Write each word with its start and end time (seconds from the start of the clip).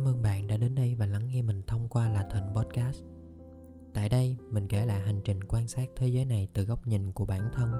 Cảm 0.00 0.08
ơn 0.08 0.22
bạn 0.22 0.46
đã 0.46 0.56
đến 0.56 0.74
đây 0.74 0.94
và 0.94 1.06
lắng 1.06 1.28
nghe 1.28 1.42
mình 1.42 1.62
thông 1.66 1.88
qua 1.88 2.08
là 2.08 2.26
Thần 2.30 2.54
Podcast. 2.54 3.02
Tại 3.94 4.08
đây, 4.08 4.36
mình 4.50 4.68
kể 4.68 4.86
lại 4.86 5.00
hành 5.00 5.20
trình 5.24 5.44
quan 5.44 5.68
sát 5.68 5.88
thế 5.96 6.08
giới 6.08 6.24
này 6.24 6.48
từ 6.52 6.64
góc 6.64 6.86
nhìn 6.86 7.12
của 7.12 7.24
bản 7.24 7.50
thân. 7.54 7.72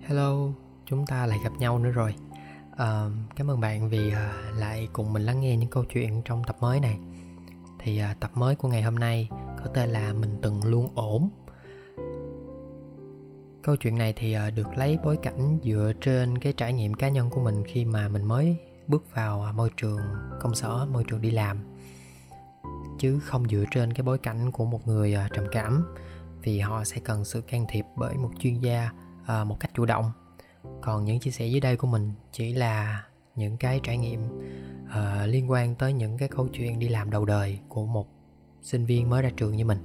Hello, 0.00 0.52
chúng 0.86 1.06
ta 1.06 1.26
lại 1.26 1.38
gặp 1.44 1.52
nhau 1.58 1.78
nữa 1.78 1.90
rồi. 1.90 2.14
Uh, 2.72 3.12
cảm 3.36 3.50
ơn 3.50 3.60
bạn 3.60 3.88
vì 3.88 4.08
uh, 4.08 4.58
lại 4.58 4.88
cùng 4.92 5.12
mình 5.12 5.22
lắng 5.22 5.40
nghe 5.40 5.56
những 5.56 5.70
câu 5.70 5.84
chuyện 5.84 6.22
trong 6.24 6.42
tập 6.46 6.56
mới 6.60 6.80
này 6.80 6.98
thì 7.82 7.98
à, 7.98 8.14
tập 8.20 8.30
mới 8.34 8.54
của 8.54 8.68
ngày 8.68 8.82
hôm 8.82 8.94
nay 8.94 9.28
có 9.64 9.70
tên 9.74 9.90
là 9.90 10.12
mình 10.12 10.38
từng 10.42 10.64
luôn 10.64 10.88
ổn. 10.94 11.30
Câu 13.62 13.76
chuyện 13.76 13.98
này 13.98 14.12
thì 14.16 14.32
ờ, 14.32 14.50
được 14.50 14.68
lấy 14.76 14.98
bối 15.04 15.16
cảnh 15.22 15.58
dựa 15.62 15.92
trên 16.00 16.38
cái 16.38 16.52
trải 16.52 16.72
nghiệm 16.72 16.94
cá 16.94 17.08
nhân 17.08 17.30
của 17.30 17.40
mình 17.40 17.64
khi 17.66 17.84
mà 17.84 18.08
mình 18.08 18.24
mới 18.24 18.56
bước 18.86 19.14
vào 19.14 19.42
à, 19.42 19.52
môi 19.52 19.70
trường 19.76 20.00
công 20.40 20.54
sở 20.54 20.86
môi 20.92 21.04
trường 21.08 21.20
đi 21.20 21.30
làm. 21.30 21.58
Chứ 22.98 23.18
không 23.18 23.48
dựa 23.48 23.64
trên 23.70 23.92
cái 23.92 24.02
bối 24.02 24.18
cảnh 24.18 24.52
của 24.52 24.64
một 24.64 24.86
người 24.86 25.14
ờ, 25.14 25.28
trầm 25.34 25.44
cảm 25.52 25.94
vì 26.42 26.58
họ 26.58 26.84
sẽ 26.84 27.00
cần 27.04 27.24
sự 27.24 27.40
can 27.40 27.66
thiệp 27.68 27.84
bởi 27.96 28.14
một 28.16 28.30
chuyên 28.38 28.60
gia 28.60 28.90
ờ, 29.26 29.44
một 29.44 29.60
cách 29.60 29.70
chủ 29.74 29.86
động. 29.86 30.12
Còn 30.80 31.04
những 31.04 31.20
chia 31.20 31.30
sẻ 31.30 31.46
dưới 31.46 31.60
đây 31.60 31.76
của 31.76 31.86
mình 31.86 32.12
chỉ 32.32 32.54
là 32.54 33.04
những 33.36 33.56
cái 33.56 33.80
trải 33.82 33.98
nghiệm 33.98 34.20
uh, 34.84 35.26
liên 35.26 35.50
quan 35.50 35.74
tới 35.74 35.92
những 35.92 36.18
cái 36.18 36.28
câu 36.28 36.48
chuyện 36.48 36.78
đi 36.78 36.88
làm 36.88 37.10
đầu 37.10 37.24
đời 37.24 37.58
của 37.68 37.86
một 37.86 38.06
sinh 38.62 38.84
viên 38.84 39.10
mới 39.10 39.22
ra 39.22 39.30
trường 39.36 39.56
như 39.56 39.64
mình. 39.64 39.78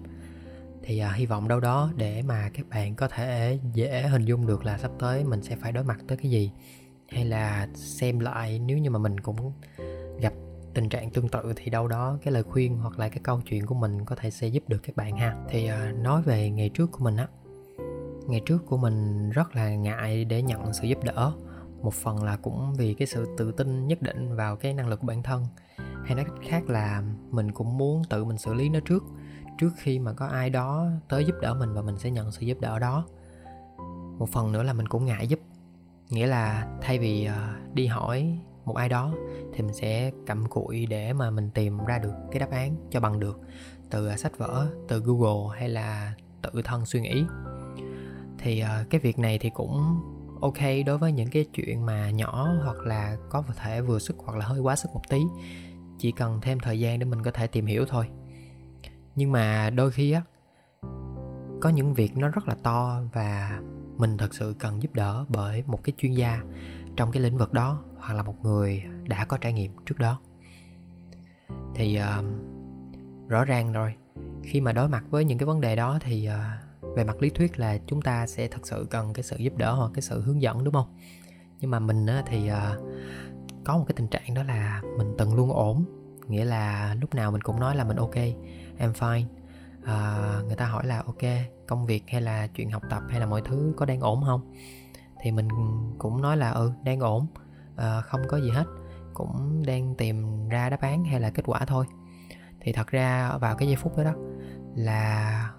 Thì 0.84 1.00
à, 1.00 1.12
hy 1.12 1.26
vọng 1.26 1.48
đâu 1.48 1.59
đó 1.59 1.92
để 1.95 2.22
mà 2.22 2.50
các 2.54 2.70
bạn 2.70 2.95
có 2.95 3.08
thể 3.08 3.59
dễ 3.73 4.02
hình 4.02 4.26
dung 4.26 4.48
được 4.48 4.66
là 4.66 4.78
sắp 4.78 4.92
tới 5.00 5.23
mình 5.23 5.44
sẽ 5.44 5.56
phải 5.56 5.72
đối 5.72 5.84
mặt 5.84 6.00
tới 6.08 6.18
cái 6.18 6.31
gì 6.31 6.52
hay 7.09 7.26
là 7.26 7.68
xem 7.76 8.20
lại 8.20 8.59
nếu 8.59 8.78
như 8.78 8.90
mà 8.90 9.00
mình 9.00 9.20
cũng 9.20 9.52
gặp 10.20 10.34
tình 10.73 10.90
trạng 10.90 11.12
tương 11.12 11.30
tự 11.30 11.53
thì 11.56 11.70
đâu 11.70 11.88
đó 11.88 12.18
cái 12.23 12.34
lời 12.34 12.44
khuyên 12.44 12.78
hoặc 12.78 13.00
là 13.00 13.09
cái 13.09 13.20
câu 13.23 13.42
chuyện 13.42 13.66
của 13.66 13.76
mình 13.76 14.06
có 14.06 14.16
thể 14.16 14.31
sẽ 14.31 14.48
giúp 14.48 14.64
được 14.68 14.80
các 14.84 14.96
bạn 14.96 15.18
ha. 15.18 15.36
Thì 15.50 15.68
à, 15.68 15.94
nói 16.02 16.22
về 16.22 16.50
ngày 16.50 16.70
trước 16.70 16.92
của 16.92 17.03
mình 17.03 17.18
á 17.18 17.28
ngày 18.28 18.42
trước 18.46 18.66
của 18.66 18.78
mình 18.78 19.30
rất 19.30 19.56
là 19.56 19.76
ngại 19.76 20.26
để 20.26 20.42
nhận 20.42 20.73
sự 20.73 20.88
giúp 20.88 21.03
đỡ 21.03 21.31
một 21.81 21.94
phần 21.94 22.23
là 22.23 22.38
cũng 22.38 22.73
vì 22.78 22.94
cái 22.94 23.08
sự 23.08 23.28
tự 23.38 23.52
tin 23.52 23.88
nhất 23.88 24.02
định 24.02 24.36
vào 24.36 24.56
cái 24.56 24.73
năng 24.73 24.88
lực 24.88 25.00
của 25.00 25.08
bản 25.08 25.23
thân 25.23 25.46
hay 26.06 26.16
nói 26.16 26.25
cách 26.25 26.50
khác 26.50 26.70
là 26.70 27.03
mình 27.31 27.52
cũng 27.52 27.78
muốn 27.78 28.02
tự 28.09 28.25
mình 28.25 28.38
xử 28.38 28.53
lý 28.53 28.70
nó 28.70 28.80
trước 28.80 29.03
trước 29.58 29.70
khi 29.78 30.00
mà 30.00 30.14
có 30.14 30.25
ai 30.25 30.50
đó 30.50 30.88
tới 31.09 31.25
giúp 31.25 31.36
đỡ 31.42 31.53
mình 31.53 31.73
và 31.73 31.81
mình 31.81 31.97
sẽ 31.97 32.12
nhận 32.12 32.31
sự 32.31 32.45
giúp 32.45 32.58
đỡ 32.62 32.80
đó. 32.80 33.06
Một 34.17 34.30
phần 34.30 34.52
nữa 34.52 34.64
là 34.64 34.73
mình 34.73 34.88
cũng 34.88 35.06
ngại 35.06 35.28
giúp 35.28 35.39
nghĩa 36.09 36.28
là 36.28 36.67
thay 36.81 37.00
vì 37.00 37.30
uh, 37.30 37.73
đi 37.73 37.88
hỏi 37.88 38.39
một 38.66 38.75
ai 38.75 38.89
đó 38.89 39.14
thì 39.53 39.64
mình 39.64 39.73
sẽ 39.73 40.12
cặm 40.25 40.45
cụi 40.45 40.86
để 40.86 41.14
mà 41.14 41.30
mình 41.30 41.50
tìm 41.50 41.86
ra 41.86 42.00
được 42.00 42.14
cái 42.31 42.40
đáp 42.40 42.52
án 42.52 42.75
cho 42.92 43.00
bằng 43.00 43.19
được 43.19 43.40
từ 43.90 44.09
uh, 44.14 44.19
sách 44.19 44.38
vở 44.38 44.67
từ 44.88 45.00
google 45.00 45.59
hay 45.59 45.69
là 45.69 46.14
tự 46.42 46.62
thân 46.64 46.86
suy 46.86 47.02
nghĩ. 47.02 47.25
Thì 48.38 48.64
uh, 48.64 48.90
cái 48.90 49.02
việc 49.02 49.19
này 49.19 49.38
thì 49.40 49.50
cũng 49.50 50.02
ok 50.42 50.59
đối 50.86 50.97
với 50.97 51.12
những 51.12 51.30
cái 51.30 51.45
chuyện 51.53 51.86
mà 51.86 52.09
nhỏ 52.09 52.50
hoặc 52.64 52.78
là 52.78 53.17
có 53.30 53.44
thể 53.58 53.81
vừa 53.81 54.00
sức 54.00 54.16
hoặc 54.19 54.38
là 54.38 54.45
hơi 54.45 54.59
quá 54.59 54.75
sức 54.75 54.90
một 54.94 55.01
tí 55.09 55.22
chỉ 55.97 56.11
cần 56.11 56.39
thêm 56.41 56.59
thời 56.59 56.79
gian 56.79 57.00
để 57.00 57.06
mình 57.06 57.23
có 57.23 57.31
thể 57.31 57.47
tìm 57.47 57.66
hiểu 57.66 57.85
thôi. 57.85 58.09
Nhưng 59.16 59.31
mà 59.31 59.69
đôi 59.69 59.91
khi 59.91 60.11
á 60.11 60.22
có 61.61 61.69
những 61.69 61.94
việc 61.94 62.17
nó 62.17 62.29
rất 62.29 62.47
là 62.47 62.56
to 62.63 63.01
và 63.13 63.59
mình 63.97 64.17
thật 64.17 64.33
sự 64.33 64.56
cần 64.59 64.81
giúp 64.81 64.94
đỡ 64.94 65.25
bởi 65.29 65.63
một 65.67 65.83
cái 65.83 65.94
chuyên 65.97 66.11
gia 66.11 66.41
trong 66.95 67.11
cái 67.11 67.23
lĩnh 67.23 67.38
vực 67.38 67.53
đó 67.53 67.83
hoặc 67.97 68.13
là 68.13 68.23
một 68.23 68.35
người 68.44 68.83
đã 69.07 69.25
có 69.25 69.38
trải 69.38 69.53
nghiệm 69.53 69.72
trước 69.85 70.00
đó. 70.00 70.19
Thì 71.75 72.00
uh, 72.00 72.25
rõ 73.27 73.45
ràng 73.45 73.73
rồi 73.73 73.95
khi 74.44 74.62
mà 74.62 74.73
đối 74.73 74.89
mặt 74.89 75.03
với 75.09 75.25
những 75.25 75.38
cái 75.38 75.45
vấn 75.45 75.62
đề 75.62 75.75
đó 75.75 76.00
thì 76.01 76.29
uh, 76.29 76.95
về 76.95 77.03
mặt 77.03 77.22
lý 77.22 77.29
thuyết 77.29 77.59
là 77.59 77.77
chúng 77.88 78.01
ta 78.01 78.27
sẽ 78.27 78.47
thật 78.47 78.67
sự 78.67 78.88
cần 78.89 79.13
cái 79.13 79.23
sự 79.23 79.38
giúp 79.38 79.57
đỡ 79.57 79.73
hoặc 79.73 79.91
cái 79.94 80.01
sự 80.01 80.22
hướng 80.22 80.41
dẫn 80.41 80.63
đúng 80.63 80.73
không? 80.73 80.97
Nhưng 81.59 81.72
mà 81.72 81.79
mình 81.79 82.06
thì 82.27 82.51
uh, 82.51 82.85
có 83.66 83.78
một 83.78 83.86
cái 83.88 83.94
tình 83.96 84.08
trạng 84.08 84.34
đó 84.34 84.44
là 84.44 84.81
mình 84.98 85.16
từng 85.18 85.36
luôn 85.36 85.52
ổn. 85.52 85.86
Nghĩa 86.28 86.46
là 86.46 86.96
lúc 87.02 87.16
nào 87.16 87.31
mình 87.31 87.42
cũng 87.42 87.59
nói 87.59 87.76
là 87.76 87.84
mình 87.84 87.98
ok 87.98 88.16
em 88.78 88.92
fine. 88.92 89.26
À, 89.84 90.40
người 90.46 90.56
ta 90.56 90.66
hỏi 90.66 90.86
là 90.86 91.03
ok 91.06 91.22
công 91.68 91.86
việc 91.86 92.04
hay 92.08 92.22
là 92.22 92.48
chuyện 92.48 92.70
học 92.70 92.84
tập 92.90 93.04
hay 93.09 93.20
là 93.20 93.25
mọi 93.25 93.42
thứ 93.46 93.74
có 93.78 93.86
đang 93.86 94.00
ổn 94.00 94.24
không? 94.25 94.54
Thì 95.22 95.31
mình 95.31 95.48
cũng 95.98 96.22
nói 96.22 96.38
là 96.38 96.52
ừ 96.52 96.72
đang 96.84 97.00
ổn. 97.00 97.28
À, 97.75 98.02
không 98.02 98.22
có 98.28 98.38
gì 98.38 98.50
hết 98.50 98.66
cũng 99.14 99.64
đang 99.66 99.96
tìm 99.96 100.50
ra 100.50 100.70
đáp 100.70 100.81
án 100.81 101.04
hay 101.06 101.20
là 101.20 101.30
kết 101.30 101.44
quả 101.46 101.66
thôi. 101.66 101.86
Thì 102.59 102.74
thật 102.74 102.88
ra 102.88 103.38
vào 103.38 103.56
cái 103.56 103.68
giây 103.68 103.78
phút 103.78 103.98
đó 103.98 104.04
đó 104.04 104.14
là 104.75 105.52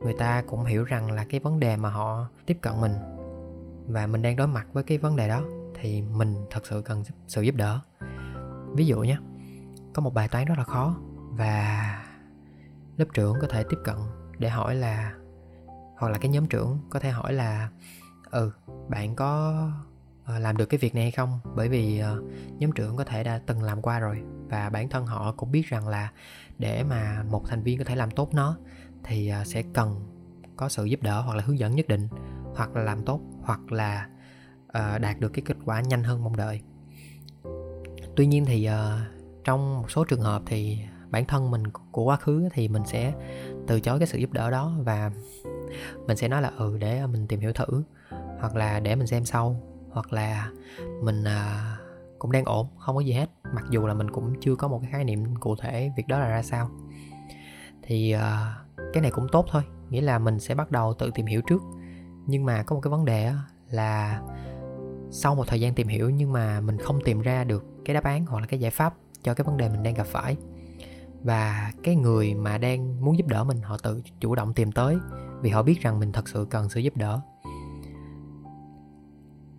người 0.00 0.14
ta 0.14 0.42
cũng 0.46 0.64
hiểu 0.64 0.84
rằng 0.84 1.10
là 1.12 1.24
cái 1.30 1.40
vấn 1.40 1.60
đề 1.60 1.76
mà 1.76 1.90
họ 1.90 2.28
tiếp 2.46 2.58
cận 2.60 2.80
mình 2.80 2.92
và 3.86 4.06
mình 4.06 4.22
đang 4.22 4.36
đối 4.36 4.46
mặt 4.46 4.66
với 4.72 4.82
cái 4.82 4.98
vấn 4.98 5.16
đề 5.16 5.28
đó 5.28 5.42
thì 5.80 6.02
mình 6.02 6.34
thật 6.50 6.66
sự 6.66 6.82
cần 6.84 7.04
sự 7.26 7.42
giúp 7.42 7.54
đỡ. 7.54 7.80
Ví 8.74 8.86
dụ 8.86 9.00
nhé, 9.00 9.18
có 9.94 10.02
một 10.02 10.14
bài 10.14 10.28
toán 10.28 10.44
rất 10.44 10.58
là 10.58 10.64
khó 10.64 10.96
và 11.30 12.04
lớp 12.96 13.06
trưởng 13.14 13.36
có 13.40 13.46
thể 13.46 13.64
tiếp 13.68 13.78
cận 13.84 13.96
để 14.38 14.48
hỏi 14.48 14.74
là, 14.74 15.14
hoặc 15.96 16.08
là 16.08 16.18
cái 16.18 16.30
nhóm 16.30 16.46
trưởng 16.46 16.78
có 16.90 16.98
thể 16.98 17.10
hỏi 17.10 17.32
là 17.32 17.68
ừ 18.30 18.52
bạn 18.88 19.16
có 19.16 19.54
ờ, 20.24 20.38
làm 20.38 20.56
được 20.56 20.66
cái 20.66 20.78
việc 20.78 20.94
này 20.94 21.04
hay 21.04 21.10
không? 21.10 21.40
Bởi 21.56 21.68
vì 21.68 21.98
ờ, 21.98 22.22
nhóm 22.58 22.72
trưởng 22.72 22.96
có 22.96 23.04
thể 23.04 23.24
đã 23.24 23.40
từng 23.46 23.62
làm 23.62 23.82
qua 23.82 23.98
rồi 23.98 24.22
và 24.48 24.70
bản 24.70 24.88
thân 24.88 25.06
họ 25.06 25.32
cũng 25.32 25.52
biết 25.52 25.66
rằng 25.66 25.88
là 25.88 26.12
để 26.58 26.84
mà 26.84 27.22
một 27.30 27.44
thành 27.48 27.62
viên 27.62 27.78
có 27.78 27.84
thể 27.84 27.96
làm 27.96 28.10
tốt 28.10 28.34
nó 28.34 28.56
thì 29.04 29.28
ờ, 29.28 29.44
sẽ 29.44 29.62
cần 29.74 30.06
có 30.56 30.68
sự 30.68 30.84
giúp 30.84 31.02
đỡ 31.02 31.20
hoặc 31.20 31.36
là 31.36 31.42
hướng 31.46 31.58
dẫn 31.58 31.76
nhất 31.76 31.88
định 31.88 32.08
hoặc 32.54 32.76
là 32.76 32.82
làm 32.82 33.04
tốt 33.04 33.20
hoặc 33.42 33.72
là 33.72 34.08
uh, 34.78 35.00
đạt 35.00 35.20
được 35.20 35.28
cái 35.28 35.42
kết 35.46 35.56
quả 35.64 35.80
nhanh 35.80 36.02
hơn 36.04 36.24
mong 36.24 36.36
đợi. 36.36 36.60
Tuy 38.16 38.26
nhiên 38.26 38.44
thì 38.44 38.68
uh, 38.68 38.74
trong 39.44 39.82
một 39.82 39.90
số 39.90 40.04
trường 40.04 40.20
hợp 40.20 40.42
thì 40.46 40.78
bản 41.10 41.24
thân 41.24 41.50
mình 41.50 41.62
của 41.92 42.04
quá 42.04 42.16
khứ 42.16 42.48
thì 42.52 42.68
mình 42.68 42.82
sẽ 42.86 43.12
từ 43.66 43.80
chối 43.80 43.98
cái 43.98 44.08
sự 44.08 44.18
giúp 44.18 44.32
đỡ 44.32 44.50
đó 44.50 44.72
và 44.84 45.10
mình 46.06 46.16
sẽ 46.16 46.28
nói 46.28 46.42
là 46.42 46.52
ừ 46.56 46.78
để 46.78 47.06
mình 47.06 47.26
tìm 47.26 47.40
hiểu 47.40 47.52
thử 47.52 47.82
hoặc 48.40 48.56
là 48.56 48.80
để 48.80 48.94
mình 48.96 49.06
xem 49.06 49.24
sau 49.24 49.60
hoặc 49.90 50.12
là 50.12 50.50
mình 51.02 51.24
uh, 51.24 51.80
cũng 52.18 52.32
đang 52.32 52.44
ổn 52.44 52.66
không 52.78 52.94
có 52.96 53.00
gì 53.00 53.12
hết. 53.12 53.30
Mặc 53.54 53.64
dù 53.70 53.86
là 53.86 53.94
mình 53.94 54.10
cũng 54.10 54.34
chưa 54.40 54.54
có 54.54 54.68
một 54.68 54.78
cái 54.82 54.90
khái 54.92 55.04
niệm 55.04 55.36
cụ 55.36 55.56
thể 55.56 55.92
việc 55.96 56.08
đó 56.08 56.18
là 56.18 56.28
ra 56.28 56.42
sao. 56.42 56.70
Thì 57.82 58.14
uh, 58.16 58.20
cái 58.92 59.02
này 59.02 59.10
cũng 59.10 59.26
tốt 59.32 59.46
thôi 59.50 59.62
nghĩa 59.90 60.00
là 60.00 60.18
mình 60.18 60.40
sẽ 60.40 60.54
bắt 60.54 60.70
đầu 60.70 60.94
tự 60.94 61.10
tìm 61.14 61.26
hiểu 61.26 61.40
trước. 61.46 61.62
Nhưng 62.26 62.44
mà 62.44 62.62
có 62.62 62.74
một 62.74 62.80
cái 62.80 62.90
vấn 62.90 63.04
đề 63.04 63.32
là 63.70 64.20
sau 65.10 65.34
một 65.34 65.46
thời 65.46 65.60
gian 65.60 65.74
tìm 65.74 65.88
hiểu 65.88 66.10
nhưng 66.10 66.32
mà 66.32 66.60
mình 66.60 66.78
không 66.78 66.98
tìm 67.04 67.20
ra 67.20 67.44
được 67.44 67.64
cái 67.84 67.94
đáp 67.94 68.04
án 68.04 68.26
hoặc 68.26 68.40
là 68.40 68.46
cái 68.46 68.60
giải 68.60 68.70
pháp 68.70 68.94
cho 69.22 69.34
cái 69.34 69.44
vấn 69.44 69.56
đề 69.56 69.68
mình 69.68 69.82
đang 69.82 69.94
gặp 69.94 70.06
phải. 70.06 70.36
Và 71.22 71.72
cái 71.82 71.96
người 71.96 72.34
mà 72.34 72.58
đang 72.58 73.04
muốn 73.04 73.18
giúp 73.18 73.26
đỡ 73.26 73.44
mình 73.44 73.60
họ 73.60 73.76
tự 73.78 74.02
chủ 74.20 74.34
động 74.34 74.54
tìm 74.54 74.72
tới 74.72 74.96
vì 75.40 75.50
họ 75.50 75.62
biết 75.62 75.80
rằng 75.80 76.00
mình 76.00 76.12
thật 76.12 76.28
sự 76.28 76.46
cần 76.50 76.68
sự 76.68 76.80
giúp 76.80 76.96
đỡ. 76.96 77.20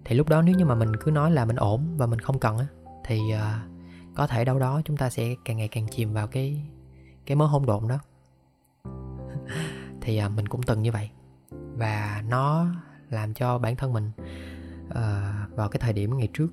Thì 0.06 0.16
lúc 0.16 0.30
đó 0.30 0.42
nếu 0.42 0.56
như 0.56 0.66
mà 0.66 0.76
mình 0.76 0.92
cứ 0.96 1.12
nói 1.12 1.32
là 1.32 1.46
mình 1.46 1.56
ổn 1.56 1.98
và 1.98 2.06
mình 2.06 2.20
không 2.20 2.40
cần 2.40 2.58
á 2.58 2.68
thì 3.06 3.20
uh, 3.34 3.72
có 4.16 4.28
thể 4.28 4.46
đâu 4.46 4.60
đó 4.60 4.82
chúng 4.86 4.98
ta 4.98 5.10
sẽ 5.10 5.36
càng 5.46 5.58
ngày 5.58 5.68
càng 5.68 5.88
chìm 5.88 6.14
vào 6.14 6.28
cái 6.28 6.64
cái 7.26 7.36
mớ 7.36 7.46
hỗn 7.46 7.66
độn 7.66 7.88
đó. 7.88 8.00
Thì 10.02 10.18
ờ, 10.18 10.30
mình 10.30 10.48
cũng 10.48 10.64
từng 10.64 10.82
như 10.82 10.92
vậy 10.92 11.10
và 11.54 12.24
nó 12.28 12.66
làm 13.10 13.34
cho 13.34 13.58
bản 13.58 13.76
thân 13.76 13.94
mình 13.94 14.12
uh, 14.90 15.41
vào 15.56 15.70
cái 15.70 15.80
thời 15.80 15.94
điểm 15.94 16.18
ngày 16.18 16.30
trước, 16.34 16.48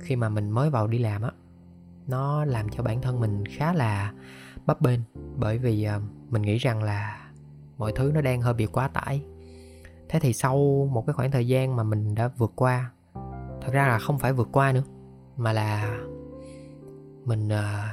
khi 0.00 0.16
mà 0.16 0.28
mình 0.28 0.50
mới 0.50 0.70
vào 0.70 0.86
đi 0.86 0.98
làm 0.98 1.22
á. 1.22 1.30
Nó 2.06 2.44
làm 2.44 2.68
cho 2.68 2.82
bản 2.82 3.02
thân 3.02 3.20
mình 3.20 3.44
khá 3.46 3.72
là 3.72 4.12
bấp 4.66 4.80
bênh, 4.80 5.00
bởi 5.36 5.58
vì 5.58 5.84
ờ, 5.84 6.00
mình 6.30 6.42
nghĩ 6.42 6.58
rằng 6.58 6.82
là 6.82 7.30
mọi 7.78 7.92
thứ 7.96 8.10
nó 8.14 8.20
đang 8.20 8.40
hơi 8.40 8.54
bị 8.54 8.66
quá 8.66 8.88
tải. 8.88 9.22
Thế 10.08 10.20
thì 10.20 10.32
sau 10.32 10.88
một 10.92 11.06
cái 11.06 11.14
khoảng 11.14 11.30
thời 11.30 11.48
gian 11.48 11.76
mà 11.76 11.82
mình 11.82 12.14
đã 12.14 12.28
vượt 12.28 12.52
qua, 12.56 12.90
thật 13.60 13.72
ra 13.72 13.88
là 13.88 13.98
không 13.98 14.18
phải 14.18 14.32
vượt 14.32 14.48
qua 14.52 14.72
nữa, 14.72 14.82
mà 15.36 15.52
là 15.52 15.98
mình 17.24 17.48
ờ, 17.48 17.88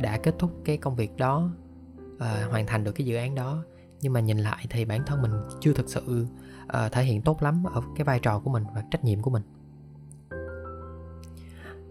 đã 0.00 0.18
kết 0.18 0.34
thúc 0.38 0.50
cái 0.64 0.76
công 0.76 0.96
việc 0.96 1.16
đó 1.16 1.50
ờ, 2.18 2.48
hoàn 2.50 2.66
thành 2.66 2.84
được 2.84 2.92
cái 2.92 3.06
dự 3.06 3.16
án 3.16 3.34
đó. 3.34 3.64
Nhưng 4.00 4.12
mà 4.12 4.20
nhìn 4.20 4.38
lại 4.38 4.66
thì 4.70 4.84
bản 4.84 5.02
thân 5.06 5.22
mình 5.22 5.32
chưa 5.60 5.72
thực 5.72 5.88
sự 5.88 6.26
thể 6.92 7.04
hiện 7.04 7.22
tốt 7.22 7.42
lắm 7.42 7.64
ở 7.64 7.82
cái 7.96 8.04
vai 8.04 8.20
trò 8.20 8.38
của 8.38 8.50
mình 8.50 8.64
và 8.74 8.84
trách 8.90 9.04
nhiệm 9.04 9.22
của 9.22 9.30
mình 9.30 9.42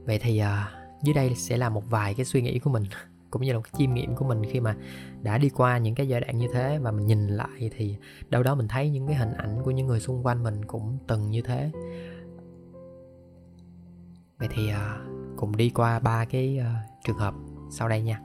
vậy 0.05 0.19
thì 0.21 0.41
uh, 0.41 1.03
dưới 1.03 1.13
đây 1.13 1.35
sẽ 1.35 1.57
là 1.57 1.69
một 1.69 1.83
vài 1.89 2.13
cái 2.13 2.25
suy 2.25 2.41
nghĩ 2.41 2.59
của 2.59 2.69
mình 2.69 2.83
cũng 3.31 3.41
như 3.41 3.51
là 3.51 3.57
một 3.57 3.63
cái 3.63 3.73
chiêm 3.77 3.93
nghiệm 3.93 4.15
của 4.15 4.25
mình 4.25 4.41
khi 4.51 4.59
mà 4.59 4.75
đã 5.21 5.37
đi 5.37 5.49
qua 5.49 5.77
những 5.77 5.95
cái 5.95 6.07
giai 6.07 6.21
đoạn 6.21 6.37
như 6.37 6.47
thế 6.53 6.79
và 6.81 6.91
mình 6.91 7.07
nhìn 7.07 7.27
lại 7.27 7.71
thì 7.77 7.97
đâu 8.29 8.43
đó 8.43 8.55
mình 8.55 8.67
thấy 8.67 8.89
những 8.89 9.07
cái 9.07 9.15
hình 9.15 9.33
ảnh 9.33 9.61
của 9.63 9.71
những 9.71 9.87
người 9.87 9.99
xung 9.99 10.25
quanh 10.25 10.43
mình 10.43 10.65
cũng 10.65 10.97
từng 11.07 11.31
như 11.31 11.41
thế. 11.41 11.71
Vậy 14.37 14.47
thì 14.51 14.69
uh, 14.71 15.37
cùng 15.37 15.57
đi 15.57 15.69
qua 15.69 15.99
ba 15.99 16.25
cái 16.25 16.59
uh, 16.59 17.03
trường 17.05 17.17
hợp 17.17 17.33
sau 17.71 17.89
đây 17.89 18.01
nha. 18.01 18.21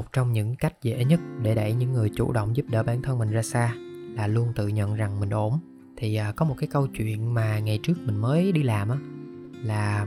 Một 0.00 0.12
trong 0.12 0.32
những 0.32 0.56
cách 0.56 0.82
dễ 0.82 1.04
nhất 1.04 1.20
để 1.42 1.54
đẩy 1.54 1.72
những 1.72 1.92
người 1.92 2.10
chủ 2.16 2.32
động 2.32 2.56
giúp 2.56 2.66
đỡ 2.68 2.82
bản 2.82 3.02
thân 3.02 3.18
mình 3.18 3.30
ra 3.30 3.42
xa 3.42 3.74
là 4.14 4.26
luôn 4.26 4.52
tự 4.56 4.68
nhận 4.68 4.94
rằng 4.94 5.20
mình 5.20 5.30
ổn. 5.30 5.58
Thì 5.96 6.14
à, 6.14 6.32
có 6.32 6.44
một 6.44 6.54
cái 6.58 6.68
câu 6.72 6.86
chuyện 6.86 7.34
mà 7.34 7.58
ngày 7.58 7.80
trước 7.82 7.94
mình 8.04 8.16
mới 8.16 8.52
đi 8.52 8.62
làm 8.62 8.88
á 8.88 8.96
là 9.52 10.06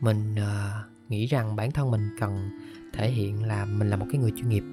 mình 0.00 0.34
à, 0.36 0.82
nghĩ 1.08 1.26
rằng 1.26 1.56
bản 1.56 1.70
thân 1.70 1.90
mình 1.90 2.08
cần 2.20 2.50
thể 2.92 3.10
hiện 3.10 3.44
là 3.44 3.64
mình 3.64 3.90
là 3.90 3.96
một 3.96 4.06
cái 4.12 4.20
người 4.20 4.32
chuyên 4.36 4.48
nghiệp 4.48 4.64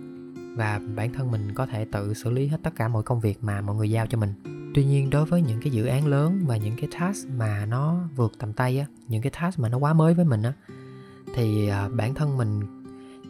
và 0.55 0.79
bản 0.95 1.13
thân 1.13 1.31
mình 1.31 1.53
có 1.55 1.65
thể 1.65 1.85
tự 1.91 2.13
xử 2.13 2.29
lý 2.29 2.47
hết 2.47 2.57
tất 2.63 2.75
cả 2.75 2.87
mọi 2.87 3.03
công 3.03 3.19
việc 3.19 3.43
mà 3.43 3.61
mọi 3.61 3.75
người 3.75 3.89
giao 3.89 4.07
cho 4.07 4.17
mình. 4.17 4.33
Tuy 4.75 4.85
nhiên 4.85 5.09
đối 5.09 5.25
với 5.25 5.41
những 5.41 5.61
cái 5.61 5.71
dự 5.71 5.85
án 5.85 6.07
lớn 6.07 6.43
và 6.47 6.57
những 6.57 6.75
cái 6.77 6.89
task 6.99 7.29
mà 7.29 7.65
nó 7.65 8.09
vượt 8.15 8.33
tầm 8.39 8.53
tay 8.53 8.79
á 8.79 8.85
những 9.07 9.21
cái 9.21 9.31
task 9.41 9.59
mà 9.59 9.69
nó 9.69 9.77
quá 9.77 9.93
mới 9.93 10.13
với 10.13 10.25
mình 10.25 10.41
á 10.43 10.53
thì 11.37 11.67
à, 11.67 11.89
bản 11.89 12.13
thân 12.13 12.37
mình 12.37 12.76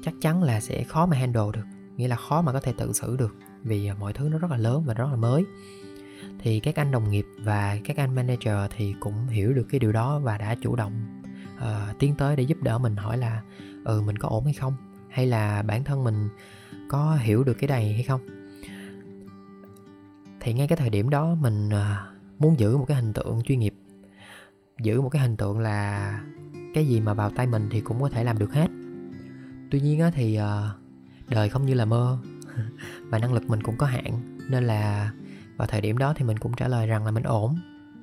chắc 0.07 0.15
chắn 0.21 0.44
là 0.44 0.59
sẽ 0.59 0.83
khó 0.83 1.06
mà 1.06 1.18
handle 1.18 1.44
được. 1.54 1.65
Nghĩa 1.98 2.07
là 2.07 2.15
khó 2.15 2.42
mà 2.42 2.54
có 2.54 2.59
thể 2.59 2.74
tự 2.77 2.94
xử 2.94 3.18
được 3.18 3.36
vì 3.63 3.88
à, 3.88 3.95
mọi 4.00 4.13
thứ 4.13 4.30
nó 4.30 4.38
rất 4.38 4.51
là 4.51 4.57
lớn 4.57 4.83
và 4.86 4.94
rất 4.94 5.07
là 5.12 5.15
mới. 5.15 5.45
Thì 6.39 6.59
các 6.59 6.75
anh 6.75 6.92
đồng 6.92 7.12
nghiệp 7.12 7.25
và 7.39 7.77
các 7.86 7.98
anh 7.98 8.15
manager 8.15 8.71
thì 8.75 8.95
cũng 9.00 9.27
hiểu 9.27 9.54
được 9.54 9.68
cái 9.69 9.80
điều 9.80 9.92
đó 9.92 10.19
và 10.19 10.38
đã 10.38 10.56
chủ 10.62 10.75
động 10.75 11.21
uh, 11.56 12.00
tiến 12.00 12.15
tới 12.15 12.36
để 12.36 12.44
giúp 12.44 12.57
đỡ 12.62 12.77
mình 12.77 12.95
hỏi 12.95 13.18
là 13.18 13.42
ừ 13.86 14.01
mình 14.06 14.18
có 14.18 14.30
ổn 14.30 14.44
hay 14.44 14.54
không? 14.54 14.74
Hay 15.09 15.27
là 15.27 15.62
bản 15.62 15.83
thân 15.83 16.04
mình 16.04 16.30
có 16.89 17.18
hiểu 17.21 17.44
được 17.44 17.54
cái 17.54 17.68
này 17.68 17.94
hay 17.94 18.04
không? 18.04 18.21
Thì 20.39 20.54
ngay 20.54 20.68
cái 20.68 20.77
thời 20.77 20.89
điểm 20.89 21.09
đó 21.09 21.36
mình 21.36 21.69
uh, 21.69 22.39
muốn 22.39 22.59
giữ 22.59 22.77
một 22.77 22.86
cái 22.88 22.98
hình 22.98 23.13
tượng 23.13 23.42
chuyên 23.44 23.59
nghiệp 23.59 23.74
giữ 24.81 25.01
một 25.01 25.09
cái 25.09 25.21
hình 25.21 25.38
tượng 25.38 25.59
là 25.59 26.21
cái 26.74 26.88
gì 26.88 27.00
mà 27.01 27.13
vào 27.13 27.30
tay 27.30 27.48
mình 27.48 27.69
thì 27.71 27.81
cũng 27.81 28.01
có 28.01 28.09
thể 28.09 28.24
làm 28.24 28.38
được 28.38 28.54
hết 28.54 28.68
tuy 29.72 29.80
nhiên 29.80 30.00
á 30.00 30.12
thì 30.14 30.40
uh, 30.40 31.30
đời 31.30 31.50
không 31.50 31.66
như 31.66 31.74
là 31.74 31.86
mơ. 31.86 32.18
Và 33.10 33.19
năng 33.19 33.34
lực 33.34 33.50
mình 33.50 33.64
cũng 33.64 33.78
có 33.78 33.86
hạn 33.86 34.40
nên 34.50 34.64
là 34.64 35.12
vào 35.58 35.68
thời 35.68 35.81
điểm 35.81 35.98
đó 35.98 36.14
thì 36.16 36.25
mình 36.25 36.38
cũng 36.38 36.54
trả 36.54 36.68
lời 36.68 36.88
rằng 36.88 37.06
là 37.06 37.12
mình 37.12 37.24
ổn. 37.24 37.56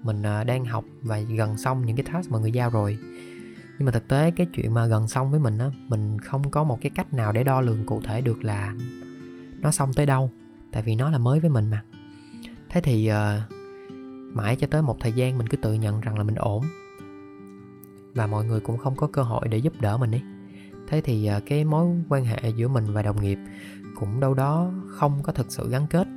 Mình 0.02 0.20
uh, 0.20 0.46
đang 0.46 0.64
học 0.64 0.84
và 1.02 1.18
gần 1.18 1.58
xong 1.58 1.86
những 1.86 1.96
cái 1.96 2.06
task 2.12 2.30
mà 2.30 2.38
người 2.38 2.52
giao 2.52 2.70
rồi. 2.70 2.98
Nhưng 3.78 3.86
mà 3.86 3.92
thực 3.92 4.08
tế 4.08 4.30
cái 4.30 4.46
chuyện 4.54 4.74
mà 4.74 4.86
gần 4.86 5.08
xong 5.08 5.30
với 5.30 5.40
mình 5.40 5.58
á 5.58 5.70
mình 5.88 6.18
không 6.18 6.50
có 6.50 6.64
một 6.64 6.78
cái 6.80 6.90
cách 6.94 7.14
nào 7.14 7.32
để 7.32 7.44
đo 7.44 7.60
lường 7.60 7.86
cụ 7.86 8.00
thể 8.04 8.20
được 8.20 8.44
là 8.44 8.74
nó 9.60 9.70
xong 9.70 9.92
tới 9.92 10.06
đâu 10.06 10.30
tại 10.72 10.82
vì 10.82 10.94
nó 10.94 11.10
là 11.10 11.18
mới 11.18 11.40
với 11.40 11.50
mình 11.50 11.70
mà. 11.70 11.82
Thế 12.68 12.80
thì 12.80 13.10
uh, 13.10 13.52
mãi 14.34 14.56
cho 14.56 14.66
tới 14.66 14.82
một 14.82 14.96
thời 15.00 15.12
gian 15.12 15.38
mình 15.38 15.46
cứ 15.46 15.56
tự 15.56 15.74
nhận 15.74 16.00
rằng 16.00 16.18
là 16.18 16.24
mình 16.24 16.34
ổn. 16.34 16.64
Và 18.14 18.26
mọi 18.26 18.44
người 18.44 18.60
cũng 18.60 18.78
không 18.78 18.96
có 18.96 19.06
cơ 19.06 19.22
hội 19.22 19.48
để 19.48 19.58
giúp 19.58 19.72
đỡ 19.80 19.96
mình 19.96 20.14
ấy 20.14 20.22
thế 20.88 21.00
thì 21.00 21.26
à, 21.26 21.40
cái 21.46 21.64
mối 21.64 21.86
quan 22.08 22.24
hệ 22.24 22.50
giữa 22.56 22.68
mình 22.68 22.92
và 22.92 23.02
đồng 23.02 23.22
nghiệp 23.22 23.38
cũng 23.94 24.20
đâu 24.20 24.34
đó 24.34 24.72
không 24.88 25.22
có 25.22 25.32
thực 25.32 25.46
sự 25.52 25.70
gắn 25.70 25.86
kết. 25.90 26.08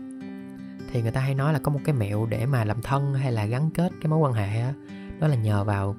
Thì 0.92 1.02
người 1.02 1.12
ta 1.12 1.22
hay 1.22 1.36
nói 1.36 1.54
là 1.54 1.60
có 1.60 1.72
một 1.72 1.80
cái 1.84 1.96
mẹo 1.96 2.26
để 2.26 2.46
mà 2.46 2.66
làm 2.66 2.82
thân 2.82 3.14
hay 3.14 3.32
là 3.32 3.46
gắn 3.46 3.70
kết 3.72 3.92
cái 4.02 4.10
mối 4.10 4.20
quan 4.20 4.34
hệ 4.34 4.62
đó, 4.62 4.72
đó 5.20 5.28
là 5.28 5.36
nhờ 5.36 5.64
vào 5.64 5.96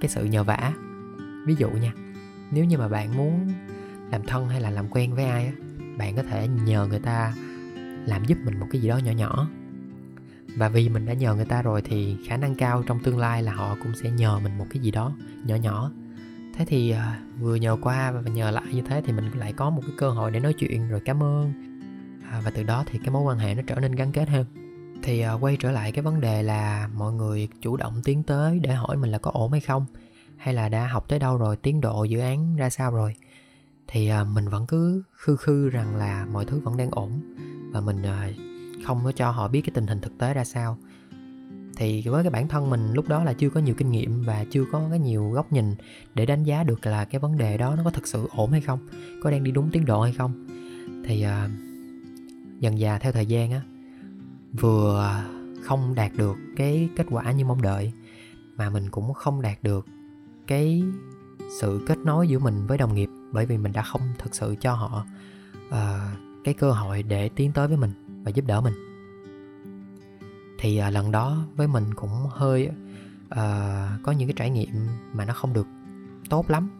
cái 0.00 0.08
sự 0.08 0.24
nhờ 0.24 0.44
vả. 0.44 0.72
Ví 1.46 1.54
dụ 1.58 1.70
nha 1.70 1.92
nếu 2.50 2.64
như 2.64 2.78
mà 2.78 2.88
bạn 2.88 3.16
muốn 3.16 3.52
làm 4.10 4.22
thân 4.26 4.48
hay 4.48 4.60
là 4.60 4.70
làm 4.70 4.88
quen 4.88 5.14
với 5.14 5.24
ai 5.24 5.52
bạn 5.98 6.16
có 6.16 6.22
thể 6.22 6.48
nhờ 6.48 6.86
người 6.86 6.98
ta 6.98 7.34
làm 8.06 8.24
giúp 8.24 8.38
mình 8.44 8.60
một 8.60 8.66
cái 8.70 8.80
gì 8.80 8.88
đó 8.88 8.96
nhỏ 8.96 9.12
nhỏ. 9.12 9.48
Và 10.56 10.68
vì 10.68 10.88
mình 10.88 11.06
đã 11.06 11.12
nhờ 11.12 11.34
người 11.34 11.44
ta 11.44 11.62
rồi 11.62 11.82
thì 11.82 12.16
khả 12.26 12.36
năng 12.36 12.54
cao 12.54 12.82
trong 12.86 13.02
tương 13.02 13.18
lai 13.18 13.42
là 13.42 13.52
họ 13.52 13.76
cũng 13.82 13.92
sẽ 14.02 14.10
nhờ 14.10 14.38
mình 14.38 14.58
một 14.58 14.66
cái 14.70 14.82
gì 14.82 14.90
đó 14.90 15.12
nhỏ 15.44 15.56
nhỏ 15.56 15.90
thế 16.54 16.64
thì 16.64 16.90
à, 16.90 17.20
vừa 17.38 17.54
nhờ 17.54 17.76
qua 17.82 18.12
và 18.12 18.30
nhờ 18.30 18.50
lại 18.50 18.64
như 18.72 18.82
thế 18.82 19.02
thì 19.04 19.12
mình 19.12 19.30
lại 19.34 19.52
có 19.52 19.70
một 19.70 19.82
cái 19.86 19.94
cơ 19.96 20.10
hội 20.10 20.30
để 20.30 20.40
nói 20.40 20.52
chuyện 20.52 20.88
rồi 20.88 21.00
cảm 21.04 21.22
ơn. 21.22 21.52
À, 22.30 22.40
và 22.44 22.50
từ 22.50 22.62
đó 22.62 22.84
thì 22.86 22.98
cái 22.98 23.10
mối 23.10 23.22
quan 23.22 23.38
hệ 23.38 23.54
nó 23.54 23.62
trở 23.66 23.74
nên 23.74 23.92
gắn 23.92 24.12
kết 24.12 24.28
hơn. 24.28 24.46
Thì 25.02 25.20
à, 25.20 25.32
quay 25.32 25.56
trở 25.60 25.70
lại 25.70 25.92
cái 25.92 26.02
vấn 26.02 26.20
đề 26.20 26.42
là 26.42 26.88
mọi 26.94 27.12
người 27.12 27.48
chủ 27.60 27.76
động 27.76 28.00
tiến 28.04 28.22
tới 28.22 28.58
để 28.58 28.72
hỏi 28.72 28.96
mình 28.96 29.10
là 29.10 29.18
có 29.18 29.30
ổn 29.34 29.52
hay 29.52 29.60
không? 29.60 29.86
Hay 30.36 30.54
là 30.54 30.68
đã 30.68 30.86
học 30.86 31.08
tới 31.08 31.18
đâu 31.18 31.36
rồi? 31.36 31.56
Tiến 31.56 31.80
độ 31.80 32.04
dự 32.04 32.18
án 32.18 32.56
ra 32.56 32.70
sao 32.70 32.90
rồi? 32.90 33.14
Thì 33.88 34.08
à, 34.08 34.24
mình 34.24 34.48
vẫn 34.48 34.66
cứ 34.66 35.02
khư 35.12 35.36
khư 35.36 35.68
rằng 35.68 35.96
là 35.96 36.26
mọi 36.32 36.44
thứ 36.44 36.60
vẫn 36.60 36.76
đang 36.76 36.90
ổn 36.90 37.20
và 37.72 37.80
mình 37.80 38.02
à, 38.02 38.30
không 38.84 39.00
có 39.04 39.12
cho 39.12 39.30
họ 39.30 39.48
biết 39.48 39.60
cái 39.60 39.70
tình 39.74 39.86
hình 39.86 40.00
thực 40.00 40.18
tế 40.18 40.34
ra 40.34 40.44
sao 40.44 40.78
thì 41.76 42.02
với 42.02 42.24
cái 42.24 42.30
bản 42.30 42.48
thân 42.48 42.70
mình 42.70 42.92
lúc 42.92 43.08
đó 43.08 43.24
là 43.24 43.32
chưa 43.32 43.50
có 43.50 43.60
nhiều 43.60 43.74
kinh 43.74 43.90
nghiệm 43.90 44.22
và 44.22 44.44
chưa 44.50 44.64
có 44.72 44.82
cái 44.90 44.98
nhiều 44.98 45.30
góc 45.30 45.52
nhìn 45.52 45.74
để 46.14 46.26
đánh 46.26 46.44
giá 46.44 46.64
được 46.64 46.86
là 46.86 47.04
cái 47.04 47.18
vấn 47.18 47.38
đề 47.38 47.56
đó 47.56 47.74
nó 47.76 47.84
có 47.84 47.90
thực 47.90 48.06
sự 48.06 48.28
ổn 48.36 48.50
hay 48.50 48.60
không 48.60 48.78
có 49.22 49.30
đang 49.30 49.44
đi 49.44 49.50
đúng 49.50 49.70
tiến 49.70 49.84
độ 49.84 50.02
hay 50.02 50.12
không. 50.12 50.46
Thì 51.04 51.26
uh, 51.26 51.50
dần 52.60 52.78
dà 52.78 52.98
theo 52.98 53.12
thời 53.12 53.26
gian 53.26 53.52
á 53.52 53.62
vừa 54.52 55.22
không 55.62 55.94
đạt 55.94 56.12
được 56.16 56.36
cái 56.56 56.88
kết 56.96 57.06
quả 57.10 57.32
như 57.32 57.44
mong 57.44 57.62
đợi 57.62 57.92
mà 58.56 58.70
mình 58.70 58.90
cũng 58.90 59.14
không 59.14 59.42
đạt 59.42 59.62
được 59.62 59.86
cái 60.46 60.82
sự 61.60 61.84
kết 61.86 61.98
nối 61.98 62.28
giữa 62.28 62.38
mình 62.38 62.66
với 62.66 62.78
đồng 62.78 62.94
nghiệp 62.94 63.08
bởi 63.32 63.46
vì 63.46 63.58
mình 63.58 63.72
đã 63.72 63.82
không 63.82 64.00
thực 64.18 64.34
sự 64.34 64.54
cho 64.60 64.74
họ 64.74 65.06
uh, 65.68 65.74
cái 66.44 66.54
cơ 66.54 66.70
hội 66.70 67.02
để 67.02 67.28
tiến 67.28 67.52
tới 67.52 67.68
với 67.68 67.76
mình 67.76 68.22
và 68.24 68.30
giúp 68.30 68.44
đỡ 68.46 68.60
mình 68.60 68.91
thì 70.62 70.76
à, 70.76 70.90
lần 70.90 71.10
đó 71.10 71.46
với 71.56 71.68
mình 71.68 71.94
cũng 71.94 72.26
hơi 72.30 72.70
à, 73.28 73.98
có 74.02 74.12
những 74.12 74.28
cái 74.28 74.34
trải 74.36 74.50
nghiệm 74.50 74.88
mà 75.12 75.24
nó 75.24 75.34
không 75.34 75.52
được 75.52 75.66
tốt 76.30 76.50
lắm. 76.50 76.70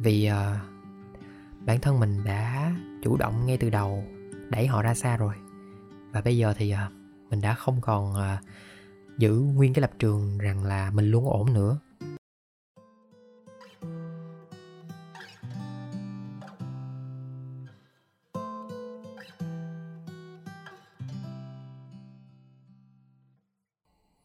Vì 0.00 0.24
à, 0.24 0.60
bản 1.66 1.80
thân 1.80 2.00
mình 2.00 2.24
đã 2.24 2.72
chủ 3.02 3.16
động 3.16 3.46
ngay 3.46 3.56
từ 3.56 3.70
đầu 3.70 4.04
đẩy 4.50 4.66
họ 4.66 4.82
ra 4.82 4.94
xa 4.94 5.16
rồi. 5.16 5.34
Và 6.12 6.20
bây 6.20 6.36
giờ 6.36 6.54
thì 6.56 6.70
à, 6.70 6.90
mình 7.30 7.40
đã 7.40 7.54
không 7.54 7.80
còn 7.80 8.14
à, 8.14 8.40
giữ 9.18 9.38
nguyên 9.38 9.74
cái 9.74 9.80
lập 9.80 9.90
trường 9.98 10.38
rằng 10.38 10.64
là 10.64 10.90
mình 10.90 11.10
luôn 11.10 11.24
ổn 11.26 11.52
nữa. 11.52 11.78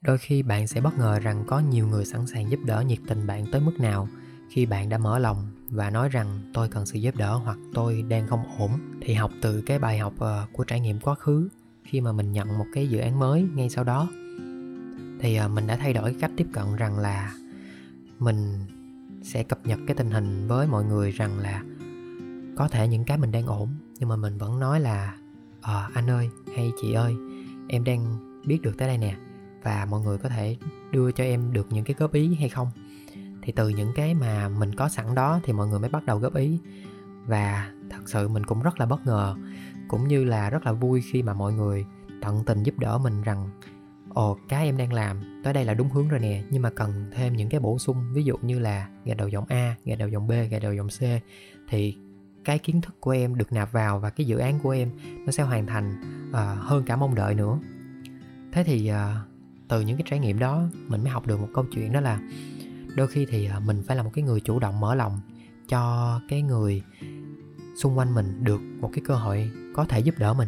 Đôi 0.01 0.17
khi 0.17 0.43
bạn 0.43 0.67
sẽ 0.67 0.81
bất 0.81 0.97
ngờ 0.97 1.19
rằng 1.19 1.43
có 1.47 1.59
nhiều 1.59 1.87
người 1.87 2.05
sẵn 2.05 2.27
sàng 2.27 2.51
giúp 2.51 2.59
đỡ 2.65 2.83
nhiệt 2.87 2.99
tình 3.07 3.27
bạn 3.27 3.45
tới 3.51 3.61
mức 3.61 3.79
nào 3.79 4.07
khi 4.49 4.65
bạn 4.65 4.89
đã 4.89 4.97
mở 4.97 5.19
lòng 5.19 5.47
và 5.69 5.89
nói 5.89 6.09
rằng 6.09 6.39
tôi 6.53 6.69
cần 6.69 6.85
sự 6.85 6.99
giúp 6.99 7.15
đỡ 7.15 7.35
hoặc 7.35 7.57
tôi 7.73 8.01
đang 8.01 8.27
không 8.27 8.57
ổn 8.59 8.71
thì 9.01 9.13
học 9.13 9.31
từ 9.41 9.61
cái 9.61 9.79
bài 9.79 9.97
học 9.97 10.13
ờ, 10.19 10.47
của 10.53 10.63
trải 10.63 10.79
nghiệm 10.79 10.99
quá 10.99 11.15
khứ 11.15 11.49
khi 11.83 12.01
mà 12.01 12.11
mình 12.11 12.31
nhận 12.31 12.57
một 12.57 12.65
cái 12.73 12.87
dự 12.87 12.99
án 12.99 13.19
mới 13.19 13.47
ngay 13.55 13.69
sau 13.69 13.83
đó. 13.83 14.07
Thì 15.19 15.35
ờ, 15.35 15.47
mình 15.47 15.67
đã 15.67 15.77
thay 15.77 15.93
đổi 15.93 16.15
cách 16.19 16.31
tiếp 16.37 16.47
cận 16.53 16.75
rằng 16.75 16.99
là 16.99 17.33
mình 18.19 18.65
sẽ 19.23 19.43
cập 19.43 19.67
nhật 19.67 19.79
cái 19.87 19.95
tình 19.95 20.11
hình 20.11 20.47
với 20.47 20.67
mọi 20.67 20.83
người 20.83 21.11
rằng 21.11 21.39
là 21.39 21.63
có 22.55 22.67
thể 22.67 22.87
những 22.87 23.05
cái 23.05 23.17
mình 23.17 23.31
đang 23.31 23.45
ổn 23.45 23.69
nhưng 23.99 24.09
mà 24.09 24.15
mình 24.15 24.37
vẫn 24.37 24.59
nói 24.59 24.79
là 24.79 25.15
ờ 25.61 25.79
à, 25.79 25.89
anh 25.93 26.09
ơi 26.09 26.29
hay 26.55 26.71
chị 26.81 26.93
ơi 26.93 27.15
em 27.67 27.83
đang 27.83 28.17
biết 28.45 28.61
được 28.61 28.77
tới 28.77 28.87
đây 28.87 28.97
nè 28.97 29.28
và 29.63 29.87
mọi 29.89 30.01
người 30.01 30.17
có 30.17 30.29
thể 30.29 30.57
đưa 30.91 31.11
cho 31.11 31.23
em 31.23 31.53
được 31.53 31.67
những 31.69 31.85
cái 31.85 31.95
góp 31.99 32.13
ý 32.13 32.35
hay 32.35 32.49
không. 32.49 32.71
Thì 33.41 33.51
từ 33.51 33.69
những 33.69 33.91
cái 33.95 34.13
mà 34.13 34.49
mình 34.49 34.75
có 34.75 34.89
sẵn 34.89 35.15
đó 35.15 35.39
thì 35.43 35.53
mọi 35.53 35.67
người 35.67 35.79
mới 35.79 35.89
bắt 35.89 36.05
đầu 36.05 36.19
góp 36.19 36.35
ý. 36.35 36.59
Và 37.25 37.71
thật 37.89 38.01
sự 38.05 38.27
mình 38.27 38.45
cũng 38.45 38.61
rất 38.61 38.79
là 38.79 38.85
bất 38.85 39.05
ngờ 39.05 39.35
cũng 39.87 40.07
như 40.07 40.23
là 40.23 40.49
rất 40.49 40.65
là 40.65 40.71
vui 40.71 41.01
khi 41.11 41.23
mà 41.23 41.33
mọi 41.33 41.53
người 41.53 41.85
tận 42.21 42.43
tình 42.45 42.63
giúp 42.63 42.79
đỡ 42.79 42.97
mình 42.97 43.21
rằng 43.21 43.49
ồ 44.13 44.37
cái 44.49 44.65
em 44.65 44.77
đang 44.77 44.93
làm 44.93 45.41
tới 45.43 45.53
đây 45.53 45.65
là 45.65 45.73
đúng 45.73 45.89
hướng 45.89 46.07
rồi 46.07 46.19
nè 46.19 46.43
nhưng 46.49 46.61
mà 46.61 46.69
cần 46.69 47.11
thêm 47.11 47.35
những 47.35 47.49
cái 47.49 47.59
bổ 47.59 47.79
sung 47.79 48.13
ví 48.13 48.23
dụ 48.23 48.37
như 48.41 48.59
là 48.59 48.89
gạch 49.05 49.17
đầu 49.17 49.27
dòng 49.27 49.45
A, 49.49 49.75
gạch 49.85 49.99
đầu 49.99 50.09
dòng 50.09 50.27
B, 50.27 50.31
gạch 50.51 50.61
đầu 50.61 50.73
dòng 50.73 50.87
C. 50.87 51.01
Thì 51.69 51.97
cái 52.45 52.59
kiến 52.59 52.81
thức 52.81 52.95
của 52.99 53.11
em 53.11 53.35
được 53.35 53.53
nạp 53.53 53.71
vào 53.71 53.99
và 53.99 54.09
cái 54.09 54.27
dự 54.27 54.37
án 54.37 54.59
của 54.59 54.69
em 54.69 54.91
nó 55.25 55.31
sẽ 55.31 55.43
hoàn 55.43 55.67
thành 55.67 56.01
uh, 56.29 56.35
hơn 56.59 56.83
cả 56.85 56.95
mong 56.95 57.15
đợi 57.15 57.35
nữa. 57.35 57.59
Thế 58.51 58.63
thì 58.63 58.91
uh, 58.91 59.28
từ 59.69 59.81
những 59.81 59.97
cái 59.97 60.05
trải 60.09 60.19
nghiệm 60.19 60.39
đó 60.39 60.63
mình 60.87 61.03
mới 61.03 61.09
học 61.09 61.27
được 61.27 61.39
một 61.39 61.49
câu 61.53 61.65
chuyện, 61.71 61.91
đó 61.91 61.99
là 62.01 62.19
đôi 62.95 63.07
khi 63.07 63.25
thì 63.25 63.45
ờ, 63.45 63.59
mình 63.59 63.83
phải 63.87 63.97
là 63.97 64.03
một 64.03 64.11
cái 64.13 64.23
người 64.23 64.39
chủ 64.39 64.59
động 64.59 64.79
mở 64.79 64.95
lòng 64.95 65.19
cho 65.67 66.21
cái 66.27 66.41
người 66.41 66.81
xung 67.75 67.97
quanh 67.97 68.15
mình 68.15 68.43
được 68.43 68.61
một 68.79 68.89
cái 68.93 69.01
cơ 69.05 69.15
hội 69.15 69.51
có 69.73 69.85
thể 69.85 69.99
giúp 69.99 70.15
đỡ 70.17 70.33
mình. 70.33 70.47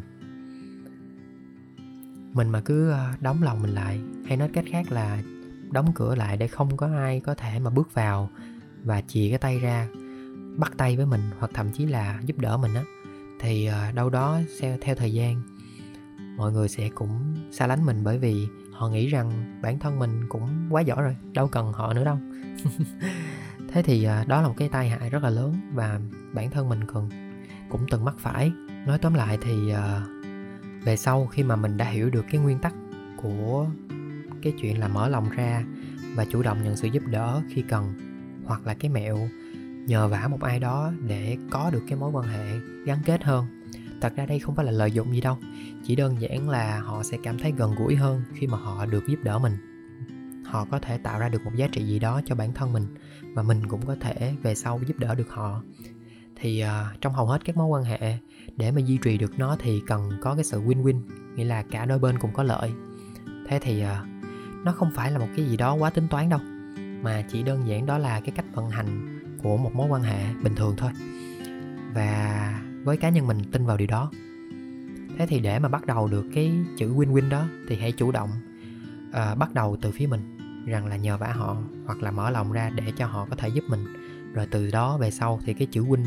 Mình 2.33 2.49
mà 2.49 2.61
cứ 2.61 2.89
ờ, 2.89 3.09
đóng 3.19 3.43
lòng 3.43 3.61
mình 3.61 3.71
lại 3.71 3.99
hay 4.25 4.37
nói 4.37 4.49
cách 4.53 4.65
khác 4.71 4.91
là 4.91 5.23
đóng 5.71 5.91
cửa 5.95 6.15
lại 6.15 6.37
để 6.37 6.47
không 6.47 6.77
có 6.77 6.87
ai 6.87 7.19
có 7.19 7.35
thể 7.35 7.59
mà 7.59 7.69
bước 7.69 7.93
vào 7.93 8.29
và 8.83 9.01
chìa 9.01 9.29
cái 9.29 9.37
tay 9.37 9.59
ra, 9.59 9.87
bắt 10.57 10.71
tay 10.77 10.97
với 10.97 11.05
mình 11.05 11.21
hoặc 11.39 11.51
thậm 11.53 11.71
chí 11.71 11.85
là 11.85 12.19
giúp 12.25 12.37
đỡ 12.37 12.57
mình 12.57 12.73
á, 12.73 12.83
thì 13.39 13.65
ờ, 13.65 13.91
đâu 13.91 14.09
đó 14.09 14.39
theo 14.59 14.77
theo 14.81 14.95
thời 14.95 15.13
gian, 15.13 15.41
mọi 16.37 16.51
người 16.51 16.69
sẽ 16.69 16.89
cũng 16.89 17.35
xa 17.51 17.67
lánh 17.67 17.85
mình 17.85 18.03
bởi 18.03 18.19
vì 18.19 18.47
họ 18.81 18.89
nghĩ 18.89 19.07
rằng 19.07 19.59
bản 19.61 19.79
thân 19.79 19.99
mình 19.99 20.27
cũng 20.29 20.47
quá 20.69 20.81
giỏi 20.81 21.01
rồi, 21.03 21.15
đâu 21.33 21.47
cần 21.47 21.73
họ 21.73 21.93
nữa 21.93 22.03
đâu. 22.03 22.17
Thế 23.67 23.83
thì 23.83 24.03
à, 24.03 24.25
đó 24.27 24.41
là 24.41 24.47
một 24.47 24.53
cái 24.57 24.69
tai 24.69 24.89
hại 24.89 25.09
rất 25.09 25.23
là 25.23 25.29
lớn 25.29 25.55
và 25.73 25.99
bản 26.33 26.51
thân 26.51 26.69
mình 26.69 26.79
cần 26.93 27.09
cũng 27.69 27.81
từng 27.91 28.05
mắc 28.05 28.15
phải. 28.19 28.51
Nói 28.87 28.97
tóm 28.97 29.13
lại 29.13 29.37
thì 29.41 29.71
à, 29.71 30.01
về 30.83 30.97
sau 30.97 31.27
khi 31.27 31.43
mà 31.43 31.55
mình 31.55 31.77
đã 31.77 31.85
hiểu 31.85 32.09
được 32.09 32.25
cái 32.31 32.41
nguyên 32.41 32.59
tắc 32.59 32.73
của 33.17 33.67
cái 34.41 34.53
chuyện 34.61 34.79
là 34.79 34.87
mở 34.87 35.09
lòng 35.09 35.29
ra 35.29 35.63
và 36.15 36.25
chủ 36.25 36.43
động 36.43 36.63
nhận 36.63 36.75
sự 36.75 36.87
giúp 36.87 37.03
đỡ 37.07 37.41
khi 37.49 37.61
cần, 37.61 37.93
hoặc 38.45 38.67
là 38.67 38.73
cái 38.73 38.91
mẹo 38.91 39.17
nhờ 39.87 40.07
vả 40.07 40.27
một 40.27 40.41
ai 40.41 40.59
đó 40.59 40.91
để 41.07 41.37
có 41.51 41.69
được 41.73 41.83
cái 41.87 41.97
mối 41.97 42.11
quan 42.11 42.27
hệ 42.27 42.45
gắn 42.85 42.99
kết 43.05 43.23
hơn 43.23 43.60
thật 44.01 44.15
ra 44.15 44.25
đây 44.25 44.39
không 44.39 44.55
phải 44.55 44.65
là 44.65 44.71
lợi 44.71 44.91
dụng 44.91 45.13
gì 45.13 45.21
đâu 45.21 45.37
chỉ 45.83 45.95
đơn 45.95 46.21
giản 46.21 46.49
là 46.49 46.79
họ 46.79 47.03
sẽ 47.03 47.17
cảm 47.23 47.37
thấy 47.37 47.53
gần 47.57 47.75
gũi 47.75 47.95
hơn 47.95 48.21
khi 48.33 48.47
mà 48.47 48.57
họ 48.57 48.85
được 48.85 49.07
giúp 49.07 49.19
đỡ 49.23 49.39
mình. 49.39 49.53
Họ 50.45 50.65
có 50.71 50.79
thể 50.79 50.97
tạo 50.97 51.19
ra 51.19 51.29
được 51.29 51.43
một 51.43 51.51
giá 51.55 51.67
trị 51.67 51.83
gì 51.83 51.99
đó 51.99 52.21
cho 52.25 52.35
bản 52.35 52.53
thân 52.53 52.73
mình 52.73 52.85
và 53.33 53.43
mình 53.43 53.67
cũng 53.67 53.85
có 53.85 53.95
thể 53.99 54.33
về 54.43 54.55
sau 54.55 54.79
giúp 54.87 54.99
đỡ 54.99 55.15
được 55.15 55.29
họ. 55.29 55.63
Thì 56.35 56.63
uh, 56.63 57.01
trong 57.01 57.13
hầu 57.13 57.25
hết 57.25 57.45
các 57.45 57.57
mối 57.57 57.67
quan 57.67 57.83
hệ 57.83 58.17
để 58.57 58.71
mà 58.71 58.81
duy 58.81 58.97
trì 58.97 59.17
được 59.17 59.39
nó 59.39 59.55
thì 59.59 59.81
cần 59.87 60.11
có 60.21 60.35
cái 60.35 60.43
sự 60.43 60.61
win-win 60.61 61.01
nghĩa 61.35 61.45
là 61.45 61.63
cả 61.63 61.85
đôi 61.85 61.99
bên 61.99 62.19
cùng 62.19 62.33
có 62.33 62.43
lợi. 62.43 62.71
Thế 63.47 63.59
thì 63.61 63.83
uh, 63.83 64.07
nó 64.65 64.71
không 64.71 64.91
phải 64.95 65.11
là 65.11 65.19
một 65.19 65.27
cái 65.35 65.45
gì 65.45 65.57
đó 65.57 65.73
quá 65.73 65.89
tính 65.89 66.07
toán 66.07 66.29
đâu 66.29 66.39
mà 67.01 67.23
chỉ 67.31 67.43
đơn 67.43 67.67
giản 67.67 67.85
đó 67.85 67.97
là 67.97 68.19
cái 68.19 68.31
cách 68.35 68.45
vận 68.53 68.69
hành 68.69 69.19
của 69.43 69.57
một 69.57 69.75
mối 69.75 69.87
quan 69.89 70.03
hệ 70.03 70.33
bình 70.43 70.55
thường 70.55 70.75
thôi. 70.77 70.91
Và 71.93 72.61
với 72.83 72.97
cá 72.97 73.09
nhân 73.09 73.27
mình 73.27 73.37
tin 73.51 73.65
vào 73.65 73.77
điều 73.77 73.87
đó. 73.87 74.11
Thế 75.17 75.27
thì 75.27 75.39
để 75.39 75.59
mà 75.59 75.69
bắt 75.69 75.85
đầu 75.85 76.07
được 76.07 76.25
cái 76.33 76.51
chữ 76.77 76.93
win-win 76.93 77.29
đó 77.29 77.47
thì 77.69 77.75
hãy 77.75 77.91
chủ 77.91 78.11
động 78.11 78.29
uh, 79.09 79.37
bắt 79.37 79.53
đầu 79.53 79.77
từ 79.81 79.91
phía 79.91 80.07
mình 80.07 80.37
rằng 80.65 80.87
là 80.87 80.95
nhờ 80.95 81.17
vả 81.17 81.33
họ 81.33 81.57
hoặc 81.85 82.03
là 82.03 82.11
mở 82.11 82.29
lòng 82.29 82.51
ra 82.51 82.69
để 82.69 82.93
cho 82.97 83.05
họ 83.07 83.27
có 83.29 83.35
thể 83.35 83.49
giúp 83.49 83.63
mình. 83.67 83.85
Rồi 84.33 84.47
từ 84.51 84.71
đó 84.71 84.97
về 84.97 85.11
sau 85.11 85.39
thì 85.45 85.53
cái 85.53 85.67
chữ 85.71 85.83
win 85.83 86.03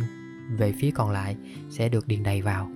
về 0.56 0.72
phía 0.72 0.90
còn 0.90 1.10
lại 1.10 1.36
sẽ 1.70 1.88
được 1.88 2.08
điền 2.08 2.22
đầy 2.22 2.42
vào. 2.42 2.70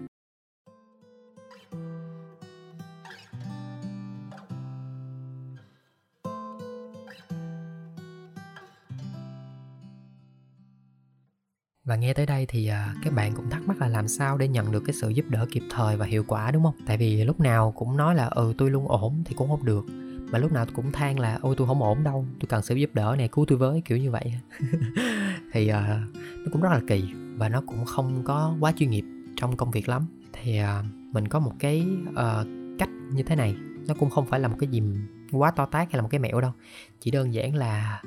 Và 11.88 11.96
nghe 11.96 12.14
tới 12.14 12.26
đây 12.26 12.46
thì 12.46 12.66
à, 12.66 12.94
các 13.02 13.12
bạn 13.12 13.32
cũng 13.34 13.50
thắc 13.50 13.66
mắc 13.66 13.80
là 13.80 13.88
làm 13.88 14.08
sao 14.08 14.38
để 14.38 14.48
nhận 14.48 14.72
được 14.72 14.80
cái 14.86 14.94
sự 14.94 15.08
giúp 15.08 15.24
đỡ 15.28 15.46
kịp 15.50 15.62
thời 15.70 15.96
và 15.96 16.06
hiệu 16.06 16.24
quả 16.28 16.50
đúng 16.50 16.62
không? 16.62 16.74
Tại 16.86 16.96
vì 16.96 17.24
lúc 17.24 17.40
nào 17.40 17.72
cũng 17.76 17.96
nói 17.96 18.14
là 18.14 18.26
ừ 18.26 18.54
tôi 18.58 18.70
luôn 18.70 18.88
ổn 18.88 19.22
thì 19.24 19.34
cũng 19.34 19.48
không 19.48 19.64
được. 19.64 19.86
Mà 20.30 20.38
lúc 20.38 20.52
nào 20.52 20.64
tôi 20.64 20.74
cũng 20.74 20.92
than 20.92 21.18
là 21.18 21.38
ôi 21.40 21.54
tôi 21.58 21.66
không 21.66 21.82
ổn 21.82 22.04
đâu 22.04 22.26
tôi 22.40 22.46
cần 22.48 22.62
sự 22.62 22.74
giúp 22.74 22.90
đỡ 22.94 23.14
này 23.18 23.28
cứu 23.28 23.44
tôi 23.48 23.58
với 23.58 23.82
kiểu 23.84 23.98
như 23.98 24.10
vậy 24.10 24.34
thì 25.52 25.70
uh, 25.70 25.74
nó 26.34 26.50
cũng 26.52 26.62
rất 26.62 26.68
là 26.72 26.80
kỳ 26.88 27.04
và 27.36 27.48
nó 27.48 27.62
cũng 27.66 27.84
không 27.84 28.22
có 28.24 28.56
quá 28.60 28.72
chuyên 28.76 28.90
nghiệp 28.90 29.04
trong 29.36 29.56
công 29.56 29.70
việc 29.70 29.88
lắm. 29.88 30.06
Thì 30.32 30.60
uh, 30.60 30.84
mình 31.14 31.28
có 31.28 31.38
một 31.38 31.52
cái 31.58 31.86
uh, 32.10 32.46
cách 32.78 32.90
như 33.12 33.22
thế 33.22 33.36
này. 33.36 33.56
Nó 33.86 33.94
cũng 33.94 34.10
không 34.10 34.26
phải 34.26 34.40
là 34.40 34.48
một 34.48 34.56
cái 34.60 34.68
gì 34.68 34.82
quá 35.32 35.50
to 35.50 35.66
tát 35.66 35.92
hay 35.92 35.96
là 35.96 36.02
một 36.02 36.08
cái 36.10 36.20
mẹo 36.20 36.40
đâu. 36.40 36.52
Chỉ 37.00 37.10
đơn 37.10 37.34
giản 37.34 37.54
là 37.54 38.02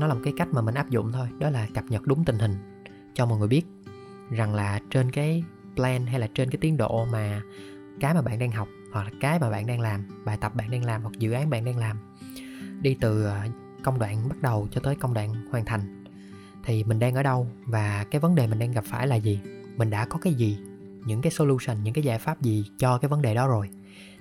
nó 0.00 0.06
là 0.06 0.14
một 0.14 0.20
cái 0.24 0.32
cách 0.36 0.48
mà 0.52 0.62
mình 0.62 0.74
áp 0.74 0.90
dụng 0.90 1.12
thôi 1.12 1.28
đó 1.38 1.50
là 1.50 1.66
cập 1.74 1.84
nhật 1.84 2.02
đúng 2.06 2.24
tình 2.24 2.38
hình 2.38 2.77
cho 3.18 3.26
mọi 3.26 3.38
người 3.38 3.48
biết 3.48 3.62
rằng 4.30 4.54
là 4.54 4.80
trên 4.90 5.10
cái 5.10 5.44
plan 5.76 6.06
hay 6.06 6.20
là 6.20 6.28
trên 6.34 6.50
cái 6.50 6.58
tiến 6.60 6.76
độ 6.76 7.06
mà 7.12 7.42
cái 8.00 8.14
mà 8.14 8.22
bạn 8.22 8.38
đang 8.38 8.50
học 8.50 8.68
hoặc 8.92 9.04
là 9.04 9.10
cái 9.20 9.38
mà 9.38 9.50
bạn 9.50 9.66
đang 9.66 9.80
làm, 9.80 10.24
bài 10.24 10.38
tập 10.40 10.54
bạn 10.54 10.70
đang 10.70 10.84
làm 10.84 11.02
hoặc 11.02 11.12
dự 11.18 11.32
án 11.32 11.50
bạn 11.50 11.64
đang 11.64 11.78
làm 11.78 11.96
đi 12.80 12.96
từ 13.00 13.24
ờ, 13.24 13.40
công 13.82 13.98
đoạn 13.98 14.28
bắt 14.28 14.42
đầu 14.42 14.68
cho 14.70 14.80
tới 14.80 14.94
công 14.94 15.14
đoạn 15.14 15.34
hoàn 15.50 15.64
thành 15.64 16.04
thì 16.64 16.84
mình 16.84 16.98
đang 16.98 17.14
ở 17.14 17.22
đâu 17.22 17.46
và 17.64 18.06
cái 18.10 18.20
vấn 18.20 18.34
đề 18.34 18.46
mình 18.46 18.58
đang 18.58 18.72
gặp 18.72 18.84
phải 18.84 19.06
là 19.06 19.16
gì? 19.16 19.40
Mình 19.76 19.90
đã 19.90 20.06
có 20.06 20.18
cái 20.18 20.34
gì? 20.34 20.58
Những 21.06 21.22
cái 21.22 21.32
solution, 21.32 21.76
những 21.82 21.94
cái 21.94 22.04
giải 22.04 22.18
pháp 22.18 22.42
gì 22.42 22.64
cho 22.78 22.98
cái 22.98 23.08
vấn 23.08 23.22
đề 23.22 23.34
đó 23.34 23.48
rồi? 23.48 23.68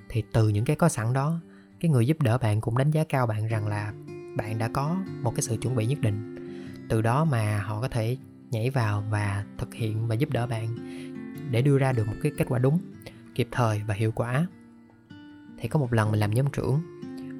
Thì 0.09 0.23
từ 0.33 0.49
những 0.49 0.65
cái 0.65 0.75
có 0.75 0.89
sẵn 0.89 1.13
đó, 1.13 1.39
cái 1.79 1.91
người 1.91 2.07
giúp 2.07 2.21
đỡ 2.21 2.37
bạn 2.37 2.61
cũng 2.61 2.77
đánh 2.77 2.91
giá 2.91 3.03
cao 3.03 3.27
bạn 3.27 3.47
rằng 3.47 3.67
là 3.67 3.93
bạn 4.37 4.57
đã 4.57 4.69
có 4.73 4.97
một 5.21 5.31
cái 5.35 5.41
sự 5.41 5.57
chuẩn 5.61 5.75
bị 5.75 5.85
nhất 5.85 5.99
định. 6.01 6.35
Từ 6.89 7.01
đó 7.01 7.25
mà 7.25 7.61
họ 7.61 7.81
có 7.81 7.87
thể 7.87 8.17
nhảy 8.51 8.69
vào 8.69 9.03
và 9.09 9.45
thực 9.57 9.73
hiện 9.73 10.07
và 10.07 10.15
giúp 10.15 10.29
đỡ 10.29 10.47
bạn 10.47 10.75
để 11.51 11.61
đưa 11.61 11.77
ra 11.77 11.91
được 11.91 12.07
một 12.07 12.15
cái 12.23 12.31
kết 12.37 12.45
quả 12.49 12.59
đúng, 12.59 12.79
kịp 13.35 13.47
thời 13.51 13.81
và 13.87 13.93
hiệu 13.93 14.11
quả. 14.11 14.47
Thì 15.57 15.67
có 15.67 15.79
một 15.79 15.93
lần 15.93 16.11
mình 16.11 16.19
làm 16.19 16.31
nhóm 16.31 16.45
trưởng 16.53 16.81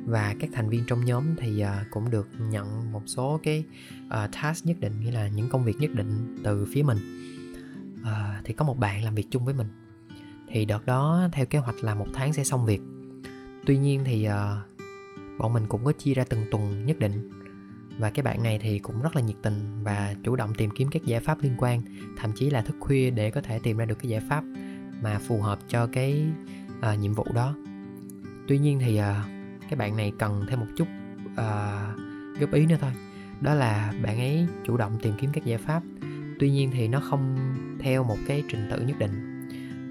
và 0.05 0.35
các 0.39 0.49
thành 0.53 0.69
viên 0.69 0.83
trong 0.87 1.05
nhóm 1.05 1.35
thì 1.37 1.59
ờ, 1.59 1.83
cũng 1.91 2.09
được 2.09 2.27
nhận 2.39 2.91
một 2.91 3.01
số 3.05 3.39
cái 3.43 3.63
ờ, 4.09 4.29
task 4.41 4.65
nhất 4.65 4.79
định, 4.79 4.99
nghĩa 4.99 5.11
là 5.11 5.27
những 5.27 5.49
công 5.49 5.63
việc 5.63 5.75
nhất 5.79 5.91
định 5.93 6.37
từ 6.43 6.67
phía 6.73 6.83
mình. 6.83 6.97
Ờ, 8.03 8.33
thì 8.43 8.53
có 8.53 8.65
một 8.65 8.77
bạn 8.77 9.03
làm 9.03 9.15
việc 9.15 9.27
chung 9.31 9.45
với 9.45 9.53
mình. 9.53 9.67
Thì 10.47 10.65
đợt 10.65 10.85
đó 10.85 11.29
theo 11.31 11.45
kế 11.45 11.59
hoạch 11.59 11.75
là 11.81 11.95
một 11.95 12.07
tháng 12.13 12.33
sẽ 12.33 12.43
xong 12.43 12.65
việc. 12.65 12.81
Tuy 13.65 13.77
nhiên 13.77 14.01
thì 14.05 14.27
bọn 15.39 15.53
mình 15.53 15.67
cũng 15.67 15.85
có 15.85 15.91
chia 15.91 16.13
ra 16.13 16.23
từng 16.29 16.45
tuần 16.51 16.85
nhất 16.85 16.99
định 16.99 17.29
và 17.97 18.09
cái 18.09 18.23
bạn 18.23 18.43
này 18.43 18.59
thì 18.61 18.79
cũng 18.79 19.01
rất 19.01 19.15
là 19.15 19.21
nhiệt 19.21 19.35
tình 19.41 19.83
và 19.83 20.15
chủ 20.23 20.35
động 20.35 20.53
tìm 20.53 20.69
kiếm 20.75 20.89
các 20.91 21.05
giải 21.05 21.19
pháp 21.19 21.37
liên 21.41 21.55
quan 21.57 21.81
thậm 22.17 22.31
chí 22.35 22.49
là 22.49 22.61
thức 22.61 22.75
khuya 22.79 23.09
để 23.09 23.31
có 23.31 23.41
thể 23.41 23.59
tìm 23.59 23.77
ra 23.77 23.85
được 23.85 23.99
cái 23.99 24.09
giải 24.09 24.21
pháp 24.29 24.43
mà 25.01 25.19
phù 25.19 25.41
hợp 25.41 25.59
cho 25.67 25.87
cái 25.87 26.25
uh, 26.93 26.99
nhiệm 26.99 27.13
vụ 27.13 27.25
đó. 27.33 27.55
Tuy 28.47 28.59
nhiên 28.59 28.79
thì 28.79 28.99
uh, 28.99 29.05
cái 29.69 29.75
bạn 29.77 29.97
này 29.97 30.11
cần 30.19 30.45
thêm 30.49 30.59
một 30.59 30.67
chút 30.75 30.87
uh, 31.31 32.39
góp 32.39 32.53
ý 32.53 32.65
nữa 32.65 32.77
thôi. 32.81 32.91
Đó 33.41 33.53
là 33.53 33.93
bạn 34.03 34.17
ấy 34.17 34.47
chủ 34.65 34.77
động 34.77 34.97
tìm 35.01 35.13
kiếm 35.17 35.29
các 35.33 35.45
giải 35.45 35.57
pháp. 35.57 35.83
Tuy 36.39 36.51
nhiên 36.51 36.71
thì 36.71 36.87
nó 36.87 36.99
không 36.99 37.37
theo 37.79 38.03
một 38.03 38.17
cái 38.27 38.43
trình 38.49 38.67
tự 38.71 38.81
nhất 38.81 38.99
định. 38.99 39.11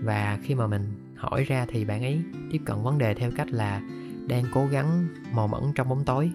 Và 0.03 0.39
khi 0.43 0.55
mà 0.55 0.67
mình 0.67 0.83
hỏi 1.17 1.45
ra 1.45 1.67
thì 1.69 1.85
bạn 1.85 2.03
ấy 2.03 2.23
tiếp 2.53 2.61
cận 2.65 2.83
vấn 2.83 2.99
đề 2.99 3.15
theo 3.15 3.31
cách 3.37 3.49
là 3.51 3.83
đang 4.29 4.45
cố 4.53 4.67
gắng 4.67 5.07
mò 5.33 5.47
mẫm 5.47 5.63
trong 5.75 5.89
bóng 5.89 6.05
tối. 6.05 6.31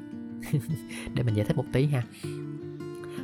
để 1.13 1.23
mình 1.23 1.35
giải 1.35 1.45
thích 1.45 1.57
một 1.57 1.65
tí 1.73 1.85
ha. 1.85 2.03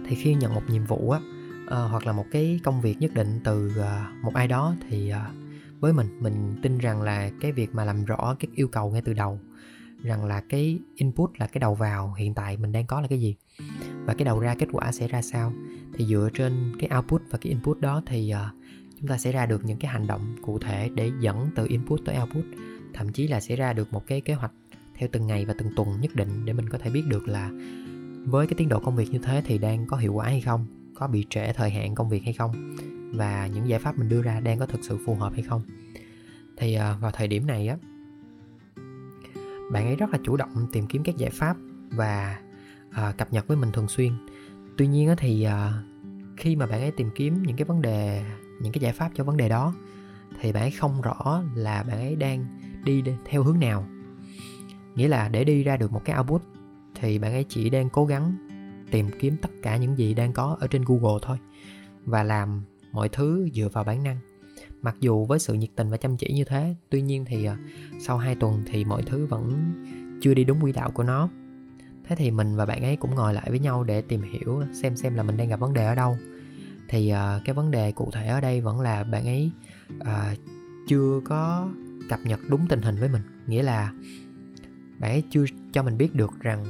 Thì 0.05 0.15
khi 0.15 0.33
nhận 0.33 0.53
một 0.53 0.63
nhiệm 0.69 0.85
vụ 0.85 1.11
á 1.11 1.19
uh, 1.67 1.91
hoặc 1.91 2.05
là 2.05 2.11
một 2.11 2.25
cái 2.31 2.59
công 2.63 2.81
việc 2.81 3.01
nhất 3.01 3.13
định 3.13 3.39
từ 3.43 3.71
uh, 3.79 4.23
một 4.23 4.33
ai 4.33 4.47
đó 4.47 4.75
thì 4.89 5.13
uh, 5.13 5.35
với 5.79 5.93
mình 5.93 6.07
mình 6.21 6.55
tin 6.61 6.77
rằng 6.77 7.01
là 7.01 7.29
cái 7.41 7.51
việc 7.51 7.75
mà 7.75 7.85
làm 7.85 8.05
rõ 8.05 8.35
các 8.39 8.49
yêu 8.55 8.67
cầu 8.67 8.91
ngay 8.91 9.01
từ 9.01 9.13
đầu 9.13 9.39
rằng 10.03 10.25
là 10.25 10.41
cái 10.49 10.79
input 10.95 11.31
là 11.37 11.47
cái 11.47 11.59
đầu 11.59 11.75
vào 11.75 12.13
hiện 12.13 12.33
tại 12.33 12.57
mình 12.57 12.71
đang 12.71 12.87
có 12.87 13.01
là 13.01 13.07
cái 13.07 13.19
gì 13.19 13.35
và 14.05 14.13
cái 14.13 14.25
đầu 14.25 14.39
ra 14.39 14.55
kết 14.55 14.69
quả 14.71 14.91
sẽ 14.91 15.07
ra 15.07 15.21
sao. 15.21 15.53
Thì 15.93 16.05
dựa 16.05 16.29
trên 16.33 16.75
cái 16.79 16.89
output 16.97 17.21
và 17.29 17.37
cái 17.41 17.49
input 17.49 17.79
đó 17.79 18.01
thì 18.05 18.33
uh, 18.33 18.55
chúng 18.99 19.07
ta 19.07 19.17
sẽ 19.17 19.31
ra 19.31 19.45
được 19.45 19.65
những 19.65 19.77
cái 19.77 19.91
hành 19.91 20.07
động 20.07 20.35
cụ 20.41 20.59
thể 20.59 20.89
để 20.95 21.11
dẫn 21.19 21.49
từ 21.55 21.67
input 21.67 22.01
tới 22.05 22.17
output. 22.21 22.43
Thậm 22.93 23.11
chí 23.11 23.27
là 23.27 23.39
sẽ 23.39 23.55
ra 23.55 23.73
được 23.73 23.93
một 23.93 24.07
cái 24.07 24.21
kế 24.21 24.33
hoạch 24.33 24.51
theo 24.97 25.09
từng 25.11 25.27
ngày 25.27 25.45
và 25.45 25.53
từng 25.57 25.69
tuần 25.75 26.01
nhất 26.01 26.15
định 26.15 26.45
để 26.45 26.53
mình 26.53 26.69
có 26.69 26.77
thể 26.77 26.89
biết 26.89 27.03
được 27.07 27.27
là 27.27 27.51
với 28.25 28.47
cái 28.47 28.55
tiến 28.57 28.69
độ 28.69 28.79
công 28.79 28.95
việc 28.95 29.11
như 29.11 29.19
thế 29.19 29.41
thì 29.45 29.57
đang 29.57 29.85
có 29.87 29.97
hiệu 29.97 30.13
quả 30.13 30.25
hay 30.25 30.41
không 30.41 30.65
có 30.95 31.07
bị 31.07 31.25
trễ 31.29 31.53
thời 31.53 31.69
hạn 31.69 31.95
công 31.95 32.09
việc 32.09 32.23
hay 32.23 32.33
không 32.33 32.75
và 33.13 33.47
những 33.47 33.67
giải 33.67 33.79
pháp 33.79 33.97
mình 33.97 34.09
đưa 34.09 34.21
ra 34.21 34.39
đang 34.39 34.59
có 34.59 34.65
thực 34.65 34.79
sự 34.83 34.97
phù 35.05 35.15
hợp 35.15 35.33
hay 35.33 35.43
không. 35.43 35.61
Thì 36.57 36.73
ờ, 36.73 36.97
vào 37.01 37.11
thời 37.11 37.27
điểm 37.27 37.47
này 37.47 37.67
á 37.67 37.77
bạn 39.71 39.85
ấy 39.85 39.95
rất 39.95 40.09
là 40.09 40.19
chủ 40.23 40.37
động 40.37 40.67
tìm 40.71 40.87
kiếm 40.87 41.03
các 41.03 41.17
giải 41.17 41.29
pháp 41.29 41.57
và 41.89 42.39
à, 42.91 43.13
cập 43.17 43.33
nhật 43.33 43.47
với 43.47 43.57
mình 43.57 43.71
thường 43.71 43.87
xuyên. 43.87 44.13
Tuy 44.77 44.87
nhiên 44.87 45.09
á, 45.09 45.15
thì 45.17 45.43
à, 45.43 45.83
khi 46.37 46.55
mà 46.55 46.67
bạn 46.67 46.81
ấy 46.81 46.91
tìm 46.91 47.09
kiếm 47.15 47.43
những 47.43 47.55
cái 47.55 47.65
vấn 47.65 47.81
đề 47.81 48.23
những 48.61 48.73
cái 48.73 48.81
giải 48.81 48.93
pháp 48.93 49.11
cho 49.15 49.23
vấn 49.23 49.37
đề 49.37 49.49
đó 49.49 49.73
thì 50.41 50.51
bạn 50.51 50.63
ấy 50.63 50.71
không 50.71 51.01
rõ 51.01 51.43
là 51.55 51.83
bạn 51.83 51.97
ấy 51.97 52.15
đang 52.15 52.45
đi 52.83 53.03
theo 53.25 53.43
hướng 53.43 53.59
nào 53.59 53.87
nghĩa 54.97 55.07
là 55.07 55.29
để 55.29 55.43
đi 55.43 55.63
ra 55.63 55.77
được 55.77 55.91
một 55.91 56.01
cái 56.05 56.17
output 56.17 56.41
thì 56.95 57.19
bạn 57.19 57.33
ấy 57.33 57.45
chỉ 57.49 57.69
đang 57.69 57.89
cố 57.89 58.05
gắng 58.05 58.33
tìm 58.91 59.09
kiếm 59.19 59.35
tất 59.41 59.49
cả 59.61 59.77
những 59.77 59.97
gì 59.97 60.13
đang 60.13 60.33
có 60.33 60.57
ở 60.59 60.67
trên 60.67 60.83
google 60.85 61.19
thôi 61.21 61.37
và 62.05 62.23
làm 62.23 62.61
mọi 62.91 63.09
thứ 63.09 63.49
dựa 63.53 63.69
vào 63.73 63.83
bản 63.83 64.03
năng. 64.03 64.17
Mặc 64.81 64.95
dù 64.99 65.25
với 65.25 65.39
sự 65.39 65.53
nhiệt 65.53 65.69
tình 65.75 65.89
và 65.89 65.97
chăm 65.97 66.17
chỉ 66.17 66.33
như 66.33 66.43
thế 66.43 66.75
tuy 66.89 67.01
nhiên 67.01 67.25
thì 67.25 67.45
ờ, 67.45 67.55
sau 67.99 68.17
2 68.17 68.35
tuần 68.35 68.63
thì 68.65 68.85
mọi 68.85 69.03
thứ 69.03 69.25
vẫn 69.25 69.73
chưa 70.21 70.33
đi 70.33 70.43
đúng 70.43 70.61
quỹ 70.61 70.71
đạo 70.71 70.91
của 70.91 71.03
nó. 71.03 71.29
Thế 72.07 72.15
thì 72.15 72.31
mình 72.31 72.55
và 72.55 72.65
bạn 72.65 72.83
ấy 72.83 72.95
cũng 72.95 73.15
ngồi 73.15 73.33
lại 73.33 73.49
với 73.49 73.59
nhau 73.59 73.83
để 73.83 74.01
tìm 74.01 74.21
hiểu 74.21 74.63
xem 74.73 74.95
xem 74.95 75.15
là 75.15 75.23
mình 75.23 75.37
đang 75.37 75.49
gặp 75.49 75.59
vấn 75.59 75.73
đề 75.73 75.85
ở 75.85 75.95
đâu. 75.95 76.17
Thì 76.89 77.13
uh, 77.13 77.45
cái 77.45 77.55
vấn 77.55 77.71
đề 77.71 77.91
cụ 77.91 78.09
thể 78.13 78.27
ở 78.27 78.41
đây 78.41 78.61
vẫn 78.61 78.81
là 78.81 79.03
bạn 79.03 79.25
ấy 79.25 79.51
uh, 80.01 80.37
chưa 80.87 81.21
có 81.25 81.69
cập 82.09 82.19
nhật 82.23 82.39
đúng 82.49 82.67
tình 82.67 82.81
hình 82.81 82.95
với 82.99 83.09
mình. 83.09 83.21
Nghĩa 83.47 83.63
là 83.63 83.91
bạn 84.99 85.11
ấy 85.11 85.23
chưa 85.29 85.45
cho 85.71 85.83
mình 85.83 85.97
biết 85.97 86.15
được 86.15 86.31
rằng 86.39 86.65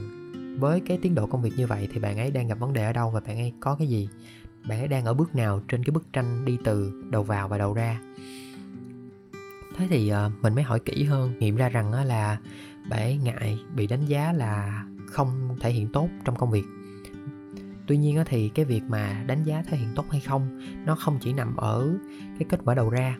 với 0.60 0.80
cái 0.80 1.00
tiến 1.02 1.16
độ 1.16 1.28
công 1.28 1.42
việc 1.42 1.54
như 1.58 1.68
vậy 1.68 1.88
thì 1.94 2.00
bạn 2.00 2.18
ấy 2.18 2.32
đang 2.32 2.48
gặp 2.48 2.60
vấn 2.60 2.74
đề 2.74 2.86
ở 2.86 2.94
đâu 2.94 3.10
và 3.10 3.20
bạn 3.20 3.38
ấy 3.38 3.54
có 3.60 3.76
cái 3.76 3.88
gì? 3.88 4.10
Bạn 4.70 4.80
ấy 4.80 4.88
đang 4.88 5.06
ở 5.06 5.14
bước 5.14 5.36
nào 5.36 5.62
trên 5.68 5.84
cái 5.84 5.92
bức 5.92 6.14
tranh 6.14 6.46
đi 6.46 6.58
từ 6.64 7.04
đầu 7.12 7.24
vào 7.24 7.48
và 7.48 7.58
đầu 7.58 7.74
ra? 7.74 8.00
Thế 9.78 9.88
thì 9.90 10.10
ờ, 10.10 10.32
mình 10.42 10.56
mới 10.56 10.64
hỏi 10.64 10.80
kỹ 10.80 11.04
hơn, 11.04 11.40
nghiệm 11.40 11.56
ra 11.56 11.70
rằng 11.70 11.94
là 11.94 12.38
bạn 12.90 13.00
ấy 13.00 13.18
ngại 13.18 13.60
bị 13.76 13.88
đánh 13.88 14.06
giá 14.06 14.34
là 14.34 14.84
không 15.08 15.58
thể 15.60 15.72
hiện 15.72 15.88
tốt 15.94 16.10
trong 16.26 16.36
công 16.36 16.52
việc. 16.52 16.66
Tuy 17.88 17.98
nhiên 17.98 18.24
thì 18.26 18.50
cái 18.50 18.66
việc 18.66 18.84
mà 18.88 19.24
đánh 19.28 19.44
giá 19.44 19.64
thể 19.68 19.78
hiện 19.78 19.90
tốt 19.96 20.06
hay 20.10 20.22
không, 20.22 20.62
nó 20.86 20.96
không 20.96 21.20
chỉ 21.22 21.34
nằm 21.34 21.56
ở 21.56 21.98
cái 22.40 22.46
kết 22.50 22.60
quả 22.66 22.76
đầu 22.76 22.90
ra, 22.90 23.18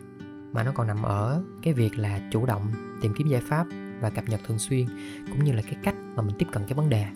mà 0.52 0.64
nó 0.64 0.72
còn 0.74 0.86
nằm 0.86 1.02
ở 1.02 1.42
cái 1.62 1.74
việc 1.74 1.98
là 1.98 2.20
chủ 2.32 2.46
động 2.46 2.72
tìm 3.00 3.14
kiếm 3.16 3.28
giải 3.28 3.42
pháp 3.48 3.66
và 4.00 4.10
cập 4.10 4.28
nhật 4.28 4.40
thường 4.46 4.58
xuyên 4.58 4.86
cũng 5.30 5.44
như 5.44 5.52
là 5.52 5.62
cái 5.62 5.76
cách 5.82 5.94
mà 6.16 6.22
mình 6.22 6.36
tiếp 6.38 6.46
cận 6.52 6.62
cái 6.68 6.74
vấn 6.74 6.88
đề. 6.88 7.06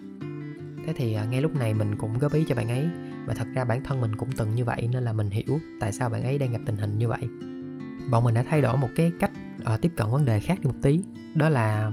Thế 0.86 0.92
thì 0.96 1.14
à, 1.14 1.24
ngay 1.24 1.42
lúc 1.42 1.54
này 1.54 1.74
mình 1.74 1.96
cũng 1.96 2.18
góp 2.18 2.32
ý 2.32 2.44
cho 2.48 2.54
bạn 2.54 2.68
ấy 2.68 2.88
và 3.26 3.34
thật 3.34 3.46
ra 3.54 3.64
bản 3.64 3.84
thân 3.84 4.00
mình 4.00 4.16
cũng 4.16 4.32
từng 4.36 4.54
như 4.54 4.64
vậy 4.64 4.88
nên 4.92 5.02
là 5.02 5.12
mình 5.12 5.30
hiểu 5.30 5.58
tại 5.80 5.92
sao 5.92 6.10
bạn 6.10 6.22
ấy 6.22 6.38
đang 6.38 6.52
gặp 6.52 6.60
tình 6.66 6.76
hình 6.76 6.98
như 6.98 7.08
vậy. 7.08 7.28
Bọn 8.10 8.24
mình 8.24 8.34
đã 8.34 8.44
thay 8.50 8.62
đổi 8.62 8.76
một 8.76 8.88
cái 8.96 9.12
cách 9.20 9.30
uh, 9.74 9.80
tiếp 9.80 9.92
cận 9.96 10.06
vấn 10.10 10.24
đề 10.24 10.40
khác 10.40 10.58
đi 10.60 10.68
một 10.68 10.76
tí 10.82 11.00
đó 11.34 11.48
là 11.48 11.92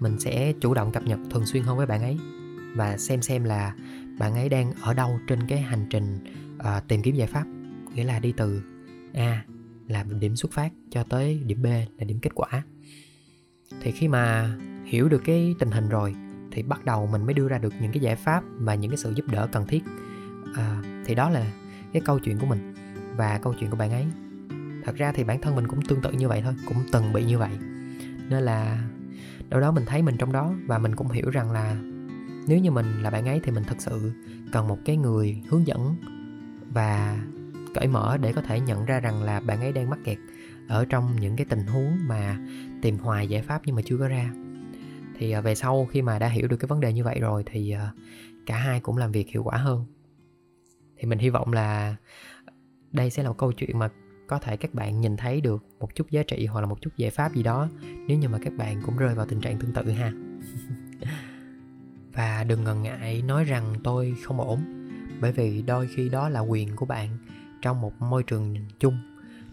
mình 0.00 0.18
sẽ 0.18 0.52
chủ 0.60 0.74
động 0.74 0.92
cập 0.92 1.02
nhật 1.02 1.18
thường 1.30 1.46
xuyên 1.46 1.62
hơn 1.62 1.76
với 1.76 1.86
bạn 1.86 2.02
ấy 2.02 2.18
và 2.76 2.96
xem 2.96 3.22
xem 3.22 3.44
là 3.44 3.74
bạn 4.18 4.34
ấy 4.34 4.48
đang 4.48 4.72
ở 4.80 4.94
đâu 4.94 5.20
trên 5.26 5.46
cái 5.48 5.60
hành 5.60 5.86
trình 5.90 6.18
uh, 6.56 6.88
tìm 6.88 7.02
kiếm 7.02 7.14
giải 7.14 7.28
pháp. 7.28 7.44
Nghĩa 7.94 8.04
là 8.04 8.18
đi 8.18 8.32
từ 8.36 8.62
a 9.14 9.44
là 9.88 10.04
điểm 10.20 10.36
xuất 10.36 10.52
phát 10.52 10.72
cho 10.90 11.02
tới 11.02 11.42
điểm 11.46 11.62
b 11.62 11.66
là 11.66 12.04
điểm 12.06 12.18
kết 12.22 12.30
quả 12.34 12.62
thì 13.80 13.90
khi 13.90 14.08
mà 14.08 14.56
hiểu 14.84 15.08
được 15.08 15.22
cái 15.24 15.54
tình 15.58 15.70
hình 15.70 15.88
rồi 15.88 16.14
thì 16.50 16.62
bắt 16.62 16.84
đầu 16.84 17.06
mình 17.06 17.24
mới 17.26 17.34
đưa 17.34 17.48
ra 17.48 17.58
được 17.58 17.74
những 17.80 17.92
cái 17.92 18.00
giải 18.00 18.16
pháp 18.16 18.44
và 18.58 18.74
những 18.74 18.90
cái 18.90 18.98
sự 18.98 19.12
giúp 19.16 19.28
đỡ 19.28 19.48
cần 19.52 19.66
thiết. 19.66 19.84
À, 20.54 20.82
thì 21.04 21.14
đó 21.14 21.30
là 21.30 21.52
cái 21.92 22.02
câu 22.04 22.18
chuyện 22.18 22.38
của 22.38 22.46
mình 22.46 22.74
và 23.16 23.38
câu 23.42 23.54
chuyện 23.60 23.70
của 23.70 23.76
bạn 23.76 23.90
ấy. 23.90 24.06
Thật 24.84 24.96
ra 24.96 25.12
thì 25.12 25.24
bản 25.24 25.40
thân 25.40 25.56
mình 25.56 25.68
cũng 25.68 25.82
tương 25.82 26.00
tự 26.00 26.12
như 26.12 26.28
vậy 26.28 26.42
thôi 26.44 26.54
cũng 26.66 26.76
từng 26.92 27.12
bị 27.12 27.24
như 27.24 27.38
vậy. 27.38 27.50
Nên 28.28 28.42
là 28.42 28.88
đâu 29.48 29.60
đó 29.60 29.72
mình 29.72 29.84
thấy 29.86 30.02
mình 30.02 30.16
trong 30.18 30.32
đó 30.32 30.54
và 30.66 30.78
mình 30.78 30.96
cũng 30.96 31.10
hiểu 31.10 31.30
rằng 31.30 31.50
là 31.50 31.76
nếu 32.46 32.58
như 32.58 32.70
mình 32.70 33.02
là 33.02 33.10
bạn 33.10 33.26
ấy 33.26 33.40
thì 33.44 33.52
mình 33.52 33.64
thật 33.66 33.76
sự 33.78 34.12
cần 34.52 34.68
một 34.68 34.78
cái 34.84 34.96
người 34.96 35.42
hướng 35.48 35.66
dẫn 35.66 35.96
và 36.74 37.18
cởi 37.74 37.88
mở 37.88 38.16
để 38.20 38.32
có 38.32 38.42
thể 38.42 38.60
nhận 38.60 38.84
ra 38.84 39.00
rằng 39.00 39.22
là 39.22 39.40
bạn 39.40 39.60
ấy 39.60 39.72
đang 39.72 39.90
mắc 39.90 39.98
kẹt 40.04 40.18
ở 40.70 40.84
trong 40.84 41.16
những 41.20 41.36
cái 41.36 41.46
tình 41.50 41.66
huống 41.66 41.98
mà 42.06 42.38
tìm 42.82 42.98
hoài 42.98 43.28
giải 43.28 43.42
pháp 43.42 43.62
nhưng 43.64 43.76
mà 43.76 43.82
chưa 43.84 43.96
có 43.96 44.08
ra. 44.08 44.30
Thì 45.18 45.30
à, 45.30 45.40
về 45.40 45.54
sau 45.54 45.86
khi 45.86 46.02
mà 46.02 46.18
đã 46.18 46.28
hiểu 46.28 46.48
được 46.48 46.56
cái 46.56 46.66
vấn 46.66 46.80
đề 46.80 46.92
như 46.92 47.04
vậy 47.04 47.20
rồi 47.20 47.42
thì 47.46 47.70
à, 47.70 47.92
cả 48.46 48.56
hai 48.56 48.80
cũng 48.80 48.96
làm 48.96 49.12
việc 49.12 49.28
hiệu 49.28 49.42
quả 49.42 49.56
hơn. 49.56 49.84
Thì 50.98 51.06
mình 51.06 51.18
hy 51.18 51.30
vọng 51.30 51.52
là 51.52 51.96
đây 52.92 53.10
sẽ 53.10 53.22
là 53.22 53.28
một 53.28 53.38
câu 53.38 53.52
chuyện 53.52 53.78
mà 53.78 53.88
có 54.26 54.38
thể 54.38 54.56
các 54.56 54.74
bạn 54.74 55.00
nhìn 55.00 55.16
thấy 55.16 55.40
được 55.40 55.64
một 55.80 55.94
chút 55.94 56.10
giá 56.10 56.22
trị 56.22 56.46
hoặc 56.46 56.60
là 56.60 56.66
một 56.66 56.80
chút 56.80 56.90
giải 56.96 57.10
pháp 57.10 57.34
gì 57.34 57.42
đó, 57.42 57.68
nếu 58.06 58.18
như 58.18 58.28
mà 58.28 58.38
các 58.42 58.52
bạn 58.56 58.82
cũng 58.86 58.96
rơi 58.96 59.14
vào 59.14 59.26
tình 59.26 59.40
trạng 59.40 59.58
tương 59.58 59.72
tự 59.72 59.90
ha. 59.90 60.12
Và 62.12 62.44
đừng 62.44 62.64
ngần 62.64 62.82
ngại 62.82 63.22
nói 63.22 63.44
rằng 63.44 63.74
tôi 63.84 64.14
không 64.24 64.40
ổn 64.40 64.60
bởi 65.20 65.32
vì 65.32 65.62
đôi 65.62 65.88
khi 65.96 66.08
đó 66.08 66.28
là 66.28 66.40
quyền 66.40 66.76
của 66.76 66.86
bạn 66.86 67.18
trong 67.62 67.80
một 67.80 67.92
môi 68.00 68.22
trường 68.22 68.56
chung 68.78 68.98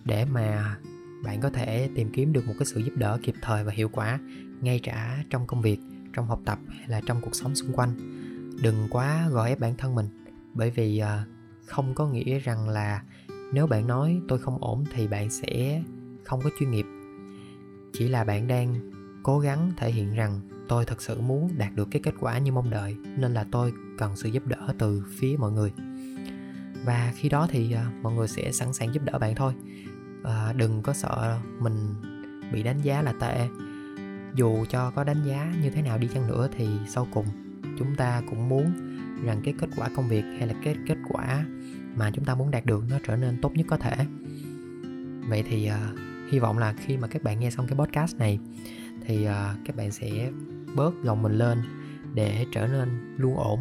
để 0.06 0.26
mà 0.26 0.78
bạn 1.24 1.42
có 1.42 1.50
thể 1.50 1.90
tìm 1.96 2.10
kiếm 2.14 2.34
được 2.34 2.48
một 2.48 2.54
cái 2.60 2.66
sự 2.66 2.80
giúp 2.80 2.94
đỡ 2.96 3.20
kịp 3.24 3.36
thời 3.42 3.64
và 3.64 3.72
hiệu 3.72 3.90
quả 3.90 4.20
ngay 4.62 4.80
cả 4.84 5.24
trong 5.30 5.48
công 5.48 5.62
việc, 5.62 5.80
trong 6.14 6.28
học 6.28 6.42
tập 6.46 6.60
hay 6.70 6.88
là 6.88 7.02
trong 7.06 7.22
cuộc 7.22 7.36
sống 7.36 7.56
xung 7.56 7.74
quanh. 7.74 7.96
Đừng 8.62 8.88
quá 8.90 9.30
gò 9.30 9.46
ép 9.46 9.60
bản 9.60 9.76
thân 9.78 9.96
mình, 9.96 10.06
bởi 10.54 10.72
vì 10.72 11.00
ờ, 11.00 11.24
không 11.66 11.96
có 11.96 12.08
nghĩa 12.08 12.40
rằng 12.40 12.70
là 12.70 13.02
nếu 13.54 13.68
bạn 13.68 13.88
nói 13.88 14.22
tôi 14.28 14.40
không 14.40 14.58
ổn 14.64 14.84
thì 14.94 15.08
bạn 15.08 15.30
sẽ 15.30 15.84
không 16.24 16.42
có 16.44 16.50
chuyên 16.60 16.72
nghiệp. 16.72 16.86
Chỉ 17.94 18.08
là 18.08 18.24
bạn 18.24 18.48
đang 18.48 18.92
cố 19.24 19.40
gắng 19.40 19.72
thể 19.78 19.92
hiện 19.92 20.14
rằng 20.14 20.42
tôi 20.68 20.86
thật 20.86 21.02
sự 21.02 21.22
muốn 21.22 21.50
đạt 21.58 21.76
được 21.76 21.88
cái 21.92 22.02
kết 22.02 22.14
quả 22.20 22.38
như 22.38 22.52
mong 22.52 22.70
đợi, 22.70 22.96
nên 23.18 23.34
là 23.34 23.46
tôi 23.52 23.74
cần 23.98 24.16
sự 24.16 24.30
giúp 24.30 24.48
đỡ 24.48 24.74
từ 24.80 25.04
phía 25.18 25.36
mọi 25.40 25.52
người. 25.52 25.72
Và 26.86 27.14
khi 27.16 27.30
đó 27.30 27.48
thì 27.50 27.72
ờ, 27.72 27.84
mọi 28.02 28.14
người 28.14 28.28
sẽ 28.28 28.52
sẵn 28.52 28.74
sàng 28.74 28.94
giúp 28.94 29.04
đỡ 29.04 29.20
bạn 29.20 29.36
thôi 29.36 29.54
à, 30.24 30.54
đừng 30.54 30.82
có 30.82 30.94
sợ 30.94 31.40
mình 31.60 31.96
bị 32.52 32.64
đánh 32.64 32.82
giá 32.82 33.02
là 33.02 33.14
tệ. 33.20 33.48
Dù 34.36 34.66
cho 34.70 34.92
có 34.92 35.04
đánh 35.04 35.24
giá 35.24 35.54
như 35.62 35.70
thế 35.70 35.82
nào 35.82 35.98
đi 35.98 36.08
chăng 36.14 36.28
nữa 36.28 36.48
thì 36.58 36.68
sau 36.88 37.08
cùng 37.14 37.26
chúng 37.78 37.96
ta 37.96 38.22
cũng 38.30 38.50
muốn 38.50 38.72
rằng 39.24 39.42
cái 39.44 39.54
kết 39.60 39.70
quả 39.78 39.90
công 39.96 40.08
việc 40.08 40.24
hay 40.38 40.48
là 40.48 40.54
cái 40.64 40.76
kết 40.88 40.98
quả 41.10 41.46
mà 41.96 42.12
chúng 42.12 42.26
ta 42.26 42.36
muốn 42.36 42.52
đạt 42.52 42.66
được 42.66 42.84
nó 42.90 42.98
trở 43.08 43.16
nên 43.16 43.42
tốt 43.42 43.52
nhất 43.56 43.66
có 43.70 43.78
thể. 43.78 43.96
Vậy 45.30 45.44
thì 45.50 45.70
uh, 45.70 46.00
hy 46.32 46.40
vọng 46.40 46.58
là 46.58 46.74
khi 46.74 46.98
mà 46.98 47.08
các 47.08 47.24
bạn 47.24 47.40
nghe 47.40 47.52
xong 47.52 47.68
cái 47.68 47.78
podcast 47.78 48.18
này 48.18 48.40
thì 49.06 49.28
uh, 49.28 49.66
các 49.66 49.76
bạn 49.76 49.92
sẽ 49.92 50.32
bớt 50.76 51.04
gồng 51.04 51.22
mình 51.22 51.34
lên 51.34 51.62
để 52.14 52.46
trở 52.52 52.68
nên 52.68 53.16
luôn 53.18 53.36
ổn. 53.38 53.60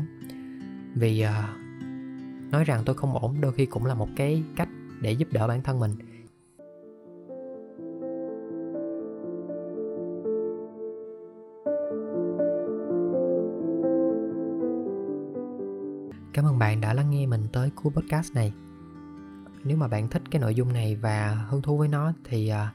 Vì 0.94 1.24
uh, 1.24 2.50
nói 2.52 2.64
rằng 2.64 2.82
tôi 2.84 2.96
không 2.96 3.18
ổn 3.18 3.40
đôi 3.40 3.52
khi 3.52 3.66
cũng 3.66 3.84
là 3.86 3.94
một 3.94 4.08
cái 4.16 4.42
cách 4.56 4.68
để 5.00 5.12
giúp 5.12 5.28
đỡ 5.32 5.48
bản 5.48 5.62
thân 5.62 5.80
mình. 5.80 5.92
Cảm 16.36 16.44
ơn 16.44 16.58
bạn 16.58 16.80
đã 16.80 16.94
lắng 16.94 17.10
nghe 17.10 17.26
mình 17.26 17.46
tới 17.52 17.70
cuối 17.74 17.92
podcast 17.92 18.34
này. 18.34 18.52
Nếu 19.64 19.76
mà 19.76 19.88
bạn 19.88 20.08
thích 20.08 20.22
cái 20.30 20.40
nội 20.40 20.54
dung 20.54 20.72
này 20.72 20.96
và 20.96 21.46
hứng 21.48 21.62
thú 21.62 21.78
với 21.78 21.88
nó 21.88 22.12
thì 22.24 22.52
uh, 22.52 22.74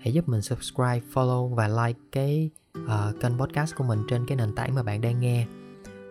hãy 0.00 0.12
giúp 0.12 0.28
mình 0.28 0.42
subscribe, 0.42 1.00
follow 1.12 1.48
và 1.48 1.68
like 1.68 2.00
cái 2.12 2.50
uh, 2.78 3.20
kênh 3.20 3.38
podcast 3.38 3.74
của 3.76 3.84
mình 3.84 4.02
trên 4.08 4.26
cái 4.26 4.36
nền 4.36 4.54
tảng 4.54 4.74
mà 4.74 4.82
bạn 4.82 5.00
đang 5.00 5.20
nghe. 5.20 5.46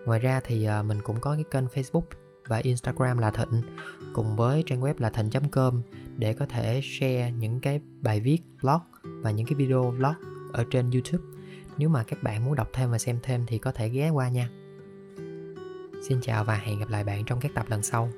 Ngoài 0.06 0.20
ra 0.20 0.42
thì 0.44 0.68
uh, 0.80 0.86
mình 0.86 1.02
cũng 1.04 1.20
có 1.20 1.34
cái 1.34 1.44
kênh 1.52 1.66
Facebook 1.66 2.06
và 2.48 2.58
Instagram 2.58 3.18
là 3.18 3.32
Thịnh 3.32 3.62
cùng 4.14 4.36
với 4.36 4.64
trang 4.66 4.82
web 4.82 4.94
là 4.98 5.10
thịnh.com 5.10 5.82
để 6.18 6.34
có 6.34 6.46
thể 6.46 6.82
share 6.84 7.32
những 7.32 7.60
cái 7.60 7.82
bài 8.02 8.20
viết, 8.20 8.40
blog 8.62 8.82
và 9.04 9.32
những 9.32 9.46
cái 9.46 9.56
video 9.56 9.92
vlog 9.92 10.16
ở 10.54 10.66
trên 10.72 10.92
YouTube. 10.92 11.24
Nếu 11.78 11.90
mà 11.90 12.04
các 12.04 12.24
bạn 12.24 12.46
muốn 12.46 12.56
đọc 12.56 12.70
thêm 12.74 12.92
và 12.92 12.98
xem 12.98 13.20
thêm 13.24 13.46
thì 13.48 13.58
có 13.58 13.72
thể 13.72 13.90
ghé 13.90 14.10
qua 14.10 14.30
nha. 14.30 14.50
Xin 16.02 16.22
chào 16.22 16.44
và 16.44 16.56
hẹn 16.56 16.80
gặp 16.80 16.90
lại 16.90 17.04
bạn 17.04 17.24
trong 17.26 17.40
các 17.40 17.52
tập 17.54 17.66
lần 17.70 17.84
sau. 17.84 18.10